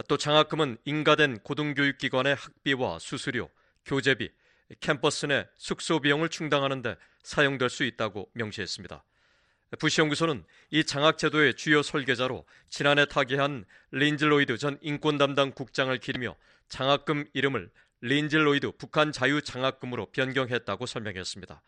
[0.08, 3.50] 또 장학금은 인가된 고등교육기관의 학비와 수수료,
[3.86, 4.30] 교재비,
[4.80, 9.04] 캠퍼스 내 숙소 비용을 충당하는 데 사용될 수 있다고 명시했습니다.
[9.80, 16.36] 부시 연구소는 이 장학 제도의 주요 설계자로 지난해 타계한 린즐로이드 전 인권 담당 국장을 기리며
[16.70, 17.70] 장학금 이름을
[18.02, 21.62] 린즐로이드 북한 자유 장학금으로 변경했다고 설명했습니다.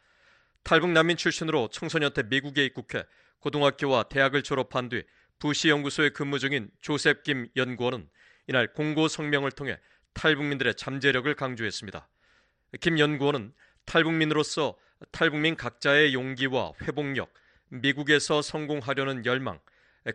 [0.63, 3.03] 탈북 난민 출신으로 청소년 때 미국에 입국해
[3.39, 5.03] 고등학교와 대학을 졸업한 뒤
[5.39, 8.09] 부시 연구소에 근무 중인 조셉 김 연구원은
[8.47, 9.79] 이날 공고 성명을 통해
[10.13, 12.07] 탈북민들의 잠재력을 강조했습니다.
[12.81, 13.53] 김 연구원은
[13.85, 14.77] 탈북민으로서
[15.11, 17.31] 탈북민 각자의 용기와 회복력,
[17.69, 19.59] 미국에서 성공하려는 열망,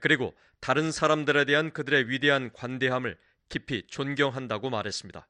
[0.01, 3.17] 그리고 다른 사람들에 대한 그들의 위대한 관대함을
[3.49, 5.29] 깊이 존경한다고 말했습니다.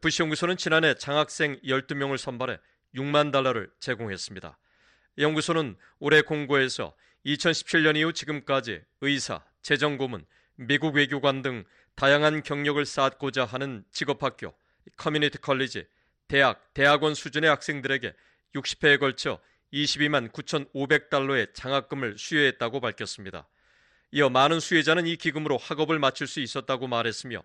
[0.00, 2.58] 부시 연구소는 지난해 장학생 12명을 선발해
[2.94, 4.58] 6만 달러를 제공했습니다.
[5.18, 6.94] 연구소는 올해 공고에서
[7.26, 10.24] 2017년 이후 지금까지 의사, 재정고문,
[10.56, 11.64] 미국 외교관 등
[11.94, 14.54] 다양한 경력을 쌓고자 하는 직업학교,
[14.96, 15.86] 커뮤니티 컬리지,
[16.28, 18.14] 대학, 대학원 수준의 학생들에게
[18.54, 19.40] 60회에 걸쳐
[19.72, 23.48] 22만 9,500달러의 장학금을 수여했다고 밝혔습니다.
[24.12, 27.42] 이어 많은 수혜자는 이 기금으로 학업을 마칠 수 있었다고 말했으며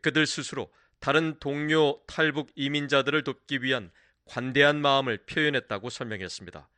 [0.00, 0.70] 그들 스스로
[1.00, 3.90] 다른 동료 탈북 이민자들을 돕기 위한
[4.24, 6.68] 관대한 마음을 표현했다고 설명했습니다.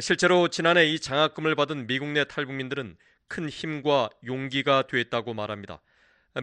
[0.00, 2.96] 실제로 지난해 이 장학금을 받은 미국 내 탈북민들은
[3.26, 5.80] 큰 힘과 용기가 됐다고 말합니다.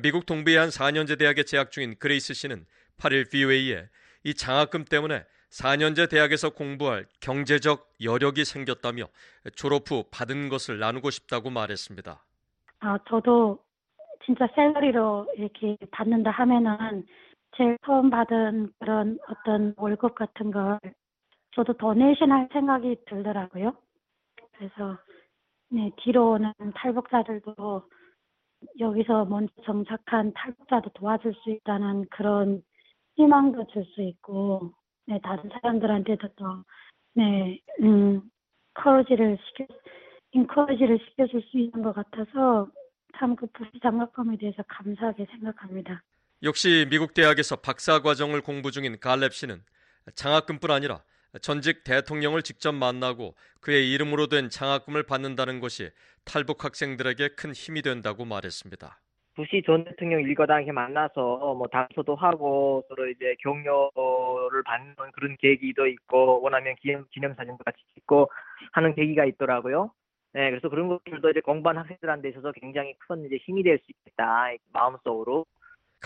[0.03, 2.65] 미국 동부의 한 4년제 대학에 재학 중인 그레이스 씨는
[2.97, 3.87] 8일 VOA에
[4.25, 9.05] 이 장학금 때문에 4년제 대학에서 공부할 경제적 여력이 생겼다며
[9.55, 12.23] 졸업 후 받은 것을 나누고 싶다고 말했습니다.
[12.79, 13.63] 아, 저도
[14.25, 17.05] 진짜 셀러리로 이렇게 받는다 하면은
[17.55, 20.77] 제일 처음 받은 그런 어떤 월급 같은 걸
[21.55, 23.73] 저도 도네이션 할 생각이 들더라고요.
[24.57, 24.97] 그래서
[25.69, 27.89] 네, 뒤로 오는 탈북자들도
[28.79, 32.61] 여기서 먼저 정착한 탈북자도 도와줄 수 있다는 그런
[33.15, 34.73] 희망도 줄 수 있고
[35.07, 36.63] 네, 다른 사람들한테도 또,
[37.13, 38.21] 네, 음,
[38.73, 39.65] 커러지를 시켜,
[40.31, 42.67] 인커러지를 시켜줄 수 있는 것 같아서
[43.17, 46.01] 참 그 부시 장학금에 대해서 감사하게 생각합니다.
[46.43, 49.61] 역시 미국 대학에서 박사 과정을 공부 중인 갈렙 씨는
[50.15, 51.01] 장학금뿐 아니라
[51.41, 55.89] 전직 대통령을 직접 만나고 그의 이름으로 된 장학금을 받는다는 것이
[56.23, 58.99] 탈북 학생들에게 큰 힘이 된다고 말했습니다.
[59.35, 65.87] 부시 전 대통령 일가당 이렇게 만나서 뭐 담소도 하고 서로 이제 격려를 받는 그런 계기도
[65.87, 68.31] 있고 원하면 기념 기념사진도 같이 찍고
[68.71, 69.91] 하는 계기가 있더라고요.
[70.33, 74.51] 네, 그래서 그런 것들도 이제 공부한 학생들한테 있어서 굉장히 큰 이제 힘이 될 수 있겠다
[74.71, 75.45] 마음속으로.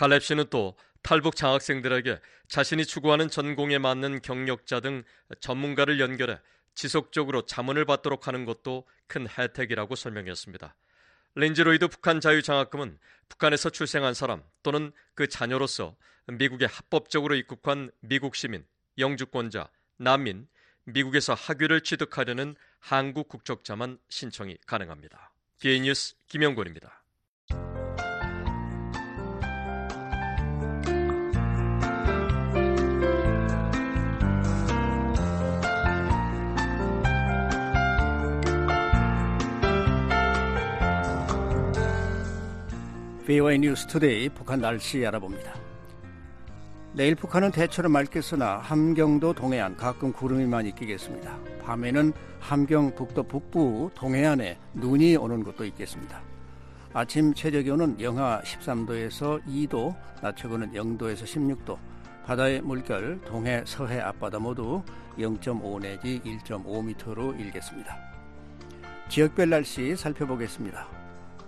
[0.00, 5.02] 갈렙 씨는 또 탈북 장학생들에게 자신이 추구하는 전공에 맞는 경력자 등
[5.40, 6.38] 전문가를 연결해
[6.74, 10.74] 지속적으로 자문을 받도록 하는 것도 큰 혜택이라고 설명했습니다.
[11.34, 12.98] 린지로이드 북한 자유장학금은
[13.28, 15.96] 북한에서 출생한 사람 또는 그 자녀로서
[16.28, 18.64] 미국에 합법적으로 입국한 미국 시민,
[18.96, 20.48] 영주권자, 난민,
[20.84, 25.34] 미국에서 학위를 취득하려는 한국 국적자만 신청이 가능합니다.
[25.60, 26.99] 게이뉴스 김영곤입니다.
[43.30, 45.54] VOA 뉴스 투데이 북한 날씨 알아봅니다.
[46.94, 51.38] 내일 북한은 대체로 맑겠으나 함경도 동해안 가끔 구름이 많이 끼겠습니다.
[51.62, 56.20] 밤에는 함경 북도 북부 동해안에 눈이 오는 곳도 있겠습니다.
[56.92, 61.78] 아침 최저 기온은 영하 13도에서 2도, 낮 최고는 0도에서 16도,
[62.26, 64.82] 바다의 물결 동해 서해 앞바다 모두
[65.16, 67.96] 0.5 내지 1.5m로 일겠습니다.
[69.08, 70.99] 지역별 날씨 살펴보겠습니다.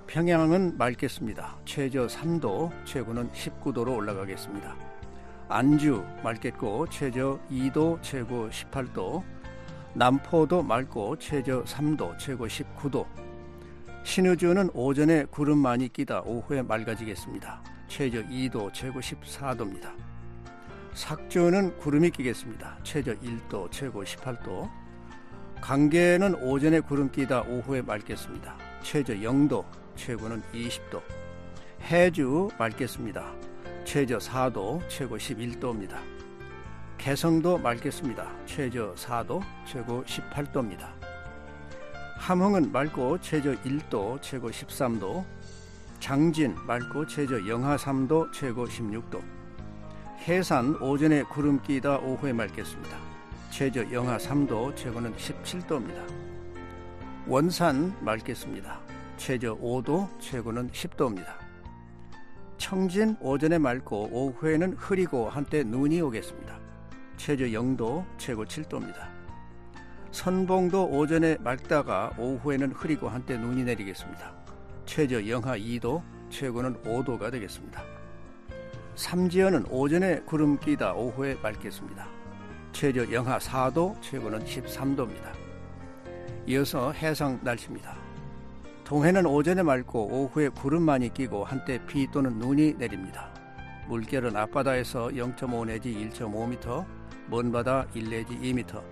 [0.07, 1.59] 평양은 맑겠습니다.
[1.65, 4.77] 최저 3도, 최고는 19도로 올라가겠습니다.
[5.49, 9.23] 안주 맑겠고 최저 2도, 최고 18도.
[9.95, 13.07] 남포도 맑고 최저 3도, 최고 19도.
[14.05, 17.63] 신의주는 오전에 구름 많이 끼다 오후에 맑아지겠습니다.
[17.89, 19.93] 최저 2도, 최고 14도입니다.
[20.95, 22.79] 삭주는 구름이 끼겠습니다.
[22.83, 24.69] 최저 1도, 최고 18도.
[25.61, 28.57] 강계는 오전에 구름 끼다 오후에 맑겠습니다.
[28.83, 29.65] 최저 0도,
[29.97, 31.03] 최고는 20도.
[31.83, 33.33] 해주 맑겠습니다.
[33.85, 35.99] 최저 4도, 최고 11도입니다.
[36.99, 38.31] 개성도 맑겠습니다.
[38.47, 40.89] 최저 4도, 최고 18도입니다.
[42.17, 45.25] 함흥은 맑고 최저 1도, 최고 13도.
[45.99, 49.21] 장진 맑고 최저 영하 3도, 최고 16도.
[50.21, 52.97] 해산 오전에 구름 끼다 오후에 맑겠습니다.
[53.51, 56.07] 최저 영하 3도, 최고는 17도입니다.
[57.27, 58.92] 원산 맑겠습니다.
[59.17, 61.27] 최저 5도, 최고는 10도입니다.
[62.59, 66.59] 청진 오전에 맑고 오후에는 흐리고 한때 눈이 오겠습니다.
[67.17, 69.09] 최저 0도, 최고 7도입니다.
[70.11, 74.35] 선봉도 오전에 맑다가 오후에는 흐리고 한때 눈이 내리겠습니다.
[74.85, 77.83] 최저 영하 2도, 최고는 5도가 되겠습니다.
[78.95, 82.07] 삼지연은 오전에 구름 끼다 오후에 맑겠습니다.
[82.73, 85.33] 최저 영하 4도, 최고는 13도입니다.
[86.47, 88.02] 이어서 해상 날씨입니다.
[88.85, 93.31] 동해는 오전에 맑고 오후에 구름 많이 끼고 한때 비 또는 눈이 내립니다.
[93.89, 96.85] 물결은 앞바다에서 0.5 내지 1.5m,
[97.29, 98.83] 먼바다 1 내지 2m.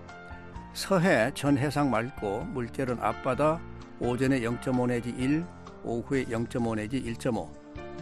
[0.73, 3.59] 서해 전 해상 맑고 물결은 앞바다
[3.99, 5.45] 오전에 0.5 내지 1,
[5.83, 7.49] 오후에 0.5 내지 1.5.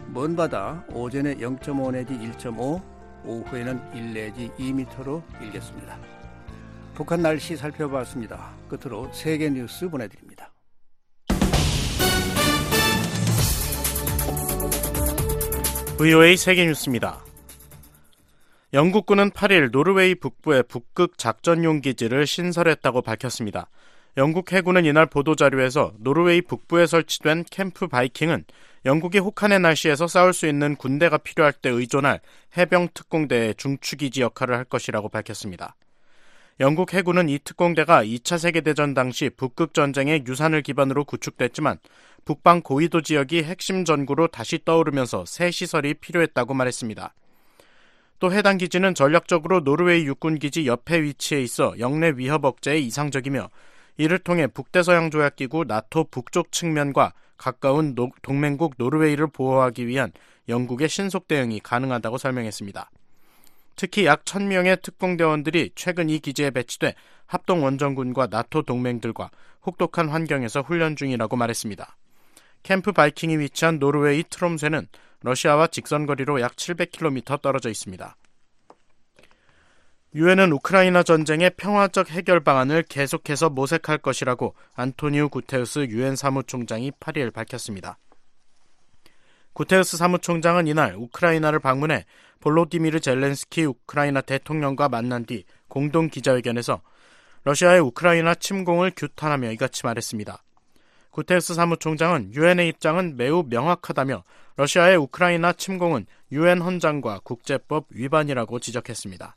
[0.08, 2.82] 먼바다 오전에 0.5 내지 1.5,
[3.24, 5.98] 오후에는 1 내지 2m로 일겠습니다.
[6.94, 8.50] 북한 날씨 살펴봤습니다.
[8.68, 10.29] 끝으로 세계 뉴스 보내드립니다.
[16.00, 17.22] VOA 세계뉴스입니다.
[18.72, 23.68] 영국군은 8일 노르웨이 북부의 북극 작전용 기지를 신설했다고 밝혔습니다.
[24.16, 28.46] 영국 해군은 이날 보도자료에서 노르웨이 북부에 설치된 캠프 바이킹은
[28.86, 32.20] 영국이 혹한의 날씨에서 싸울 수 있는 군대가 필요할 때 의존할
[32.56, 35.76] 해병 특공대의 중추기지 역할을 할 것이라고 밝혔습니다.
[36.60, 41.78] 영국 해군은 이 특공대가 2차 세계대전 당시 북극 전쟁의 유산을 기반으로 구축됐지만
[42.24, 47.14] 북방 고위도 지역이 핵심 전구로 다시 떠오르면서 새 시설이 필요했다고 말했습니다.
[48.18, 53.48] 또 해당 기지는 전략적으로 노르웨이 육군 기지 옆에 위치해 있어 영내 위협 억제에 이상적이며
[53.96, 60.12] 이를 통해 북대서양 조약 기구 나토 북쪽 측면과 가까운 노, 동맹국 노르웨이를 보호하기 위한
[60.48, 62.90] 영국의 신속 대응이 가능하다고 설명했습니다.
[63.76, 66.94] 특히 약 1000명의 특공대원들이 최근 이 기지에 배치돼
[67.24, 69.30] 합동 원정군과 나토 동맹들과
[69.64, 71.96] 혹독한 환경에서 훈련 중이라고 말했습니다.
[72.62, 74.88] 캠프 바이킹이 위치한 노르웨이 트롬세는
[75.22, 78.16] 러시아와 직선거리로 약 700km 떨어져 있습니다.
[80.14, 87.96] 유엔은 우크라이나 전쟁의 평화적 해결 방안을 계속해서 모색할 것이라고 안토니우 구테우스 유엔 사무총장이 8일 밝혔습니다.
[89.52, 92.06] 구테우스 사무총장은 이날 우크라이나를 방문해
[92.40, 96.80] 볼로디미르 젤렌스키 우크라이나 대통령과 만난 뒤 공동 기자회견에서
[97.44, 100.42] 러시아의 우크라이나 침공을 규탄하며 이같이 말했습니다.
[101.10, 104.22] 구테스 사무총장은 유엔의 입장은 매우 명확하다며
[104.56, 109.36] 러시아의 우크라이나 침공은 유엔 헌장과 국제법 위반이라고 지적했습니다.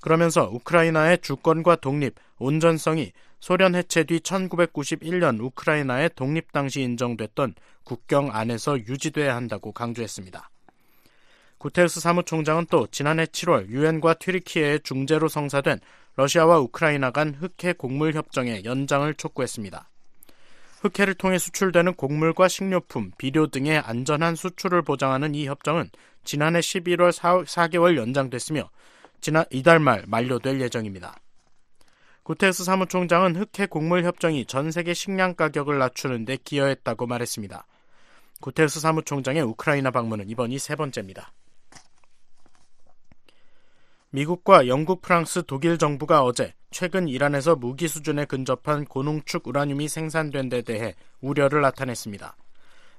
[0.00, 8.78] 그러면서 우크라이나의 주권과 독립, 온전성이 소련 해체 뒤 1991년 우크라이나의 독립 당시 인정됐던 국경 안에서
[8.78, 10.50] 유지돼야 한다고 강조했습니다.
[11.58, 15.80] 구테우스 사무총장은 또 지난해 7월 유엔과 튀르키예의 중재로 성사된
[16.16, 19.88] 러시아와 우크라이나 간 흑해 곡물 협정의 연장을 촉구했습니다.
[20.80, 25.90] 흑해를 통해 수출되는 곡물과 식료품, 비료 등의 안전한 수출을 보장하는 이 협정은
[26.24, 28.68] 지난해 11월 4, 4개월 연장됐으며
[29.20, 31.16] 지난 이달 말 만료될 예정입니다.
[32.22, 37.66] 구테스 사무총장은 흑해 곡물 협정이 전 세계 식량 가격을 낮추는 데 기여했다고 말했습니다.
[38.40, 41.32] 구테스 사무총장의 우크라이나 방문은 이번이 세 번째입니다.
[44.10, 50.62] 미국과 영국, 프랑스, 독일 정부가 어제 최근 이란에서 무기 수준에 근접한 고농축 우라늄이 생산된 데
[50.62, 52.34] 대해 우려를 나타냈습니다.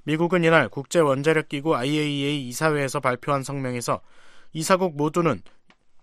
[0.04, 4.00] 미국은 이날 국제원자력기구 IAEA 이사회에서 발표한 성명에서
[4.52, 5.42] 이사국 모두는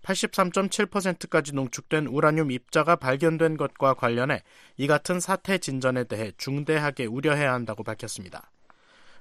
[0.02, 4.42] 83.7%까지 농축된 우라늄 입자가 발견된 것과 관련해
[4.76, 8.50] 이 같은 사태 진전에 대해 중대하게 우려해야 한다고 밝혔습니다.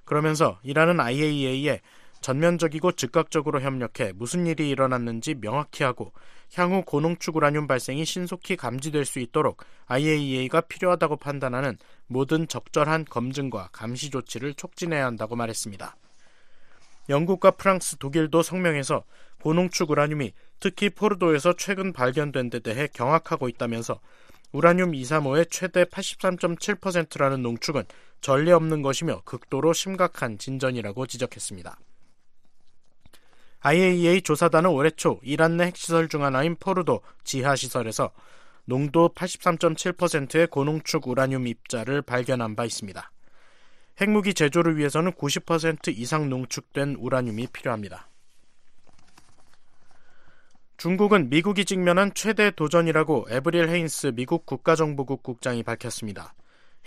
[0.04, 1.82] 그러면서 이란은 IAEA에
[2.22, 6.12] 전면적이고 즉각적으로 협력해 무슨 일이 일어났는지 명확히 하고
[6.56, 14.10] 향후 고농축 우라늄 발생이 신속히 감지될 수 있도록 IAEA가 필요하다고 판단하는 모든 적절한 검증과 감시
[14.10, 15.96] 조치를 촉진해야 한다고 말했습니다.
[17.10, 19.04] 영국과 프랑스, 독일도 성명에서
[19.42, 24.00] 고농축 우라늄이 특히 포르도에서 최근 발견된 데 대해 경악하고 있다면서
[24.52, 27.84] 우라늄 235의 최대 83.7%라는 농축은
[28.22, 31.78] 전례 없는 것이며 극도로 심각한 진전이라고 지적했습니다.
[33.62, 38.12] IAEA 조사단은 올해 초 이란 내 핵시설 중 하나인 포르도 지하시설에서
[38.66, 43.12] 농도 83.7%의 고농축 우라늄 입자를 발견한 바 있습니다.
[44.00, 48.10] 핵무기 제조를 위해서는 90% 이상 농축된 우라늄이 필요합니다.
[50.78, 56.36] 중국은 미국이 직면한 최대 도전이라고 에브릴 헤인스 미국 국가정보국 국장이 밝혔습니다.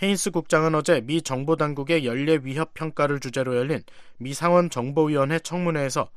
[0.01, 3.83] 헤인스 국장은 어제 미 정보당국의 연례 위협 평가를 주제로 열린
[4.17, 6.09] 미 상원 정보위원회 청문회에서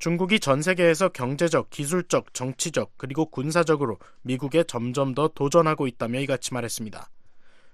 [0.00, 7.10] 중국이 전 세계에서 경제적, 기술적, 정치적, 그리고 군사적으로 미국에 점점 더 도전하고 있다며 이같이 말했습니다.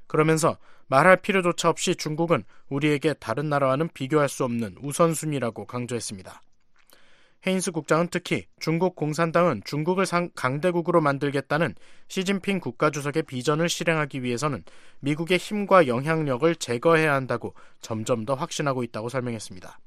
[0.09, 0.59] 그러면서
[0.89, 6.43] 말할 필요조차 없이 중국은 우리에게 다른 나라와는 비교할 수 없는 우선순위라고 강조했습니다.
[7.47, 10.05] 헤인스 국장은 특히 중국 공산당은 중국을
[10.35, 11.77] 강대국으로 만들겠다는
[12.09, 14.65] 시진핑 국가주석의 비전을 실행하기 위해서는
[14.99, 19.79] 미국의 힘과 영향력을 제거해야 한다고 점점 더 확신하고 있다고 설명했습니다.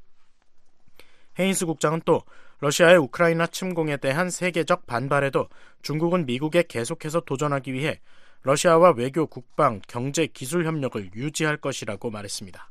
[1.39, 2.21] 헤인스 국장은 또
[2.59, 5.47] 러시아의 우크라이나 침공에 대한 세계적 반발에도
[5.81, 8.01] 중국은 미국에 계속해서 도전하기 위해
[8.41, 12.69] 러시아와 외교, 국방, 경제, 기술 협력을 유지할 것이라고 말했습니다.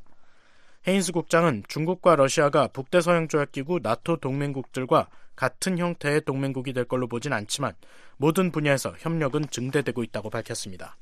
[0.87, 7.33] 헤인스 국장은 중국과 러시아가 북대서양 조약 기구 나토 동맹국들과 같은 형태의 동맹국이 될 걸로 보진
[7.33, 7.75] 않지만
[8.17, 10.97] 모든 분야에서 협력은 증대되고 있다고 밝혔습니다.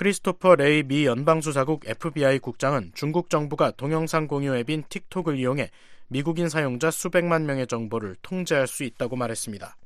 [0.00, 5.70] 크리스토퍼 레이 미 연방수사국 FBI 국장은 중국 정부가 동영상 공유 앱인 틱톡을 이용해
[6.08, 9.76] 미국인 사용자 수백만 명의 정보를 통제할 수 있다고 말했습니다.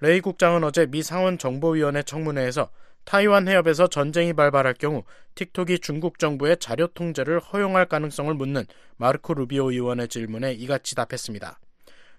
[0.00, 2.68] 레이 국장은 어제 미 상원 정보위원회 청문회에서
[3.04, 5.02] 타이완 해협에서 전쟁이 발발할 경우
[5.34, 8.66] 틱톡이 중국 정부의 자료 통제를 허용할 가능성을 묻는
[8.98, 11.58] 마르코 루비오 의원의 질문에 이같이 답했습니다.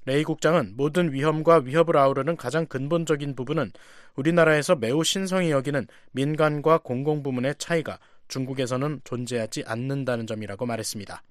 [0.05, 3.71] 레이 국장은 모든 위험과 위협을 아우르는 가장 근본적인 부분은
[4.15, 11.23] 우리나라에서 매우 신성히 여기는 민간과 공공부문의 차이가 중국에서는 존재하지 않는다는 점이라고 말했습니다.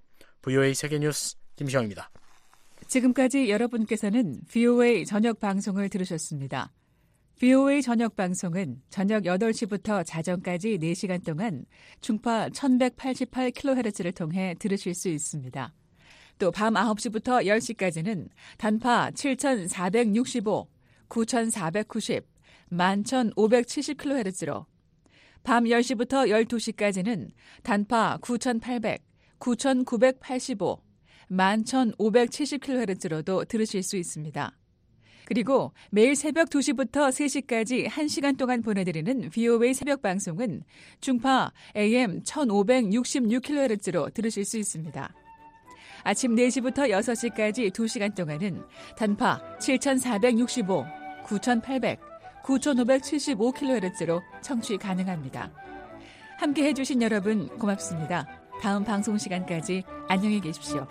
[0.42, 2.10] VOA 세계뉴스 김시영입니다.
[2.86, 6.72] 지금까지 여러분께서는 VOA 저녁 방송을 들으셨습니다.
[7.38, 11.64] VOA 저녁 방송은 저녁 8시부터 자정까지 4시간 동안
[12.00, 15.72] 중파 1188kHz를 통해 들으실 수 있습니다.
[16.38, 18.28] 또 밤 9시부터 10시까지는
[18.58, 20.68] 단파 7465,
[21.08, 22.26] 9490,
[22.70, 24.66] 11570kHz로
[25.42, 27.30] 밤 10시부터 12시까지는
[27.62, 29.02] 단파 9800,
[29.38, 30.82] 9985,
[31.30, 34.52] 11570kHz로도 들으실 수 있습니다.
[35.24, 40.62] 그리고 매일 새벽 2시부터 3시까지 1시간 동안 보내드리는 VOA 새벽 방송은
[41.00, 45.14] 중파 AM 1566kHz로 들으실 수 있습니다.
[46.04, 48.64] 아침 4시부터 6시까지 2시간 동안은
[48.96, 50.84] 단파 7465,
[51.24, 52.00] 9800,
[52.44, 55.50] 9575kHz로 청취 가능합니다.
[56.38, 58.26] 함께 해주신 여러분 고맙습니다.
[58.60, 60.86] 다음 방송 시간까지 안녕히 계십시오.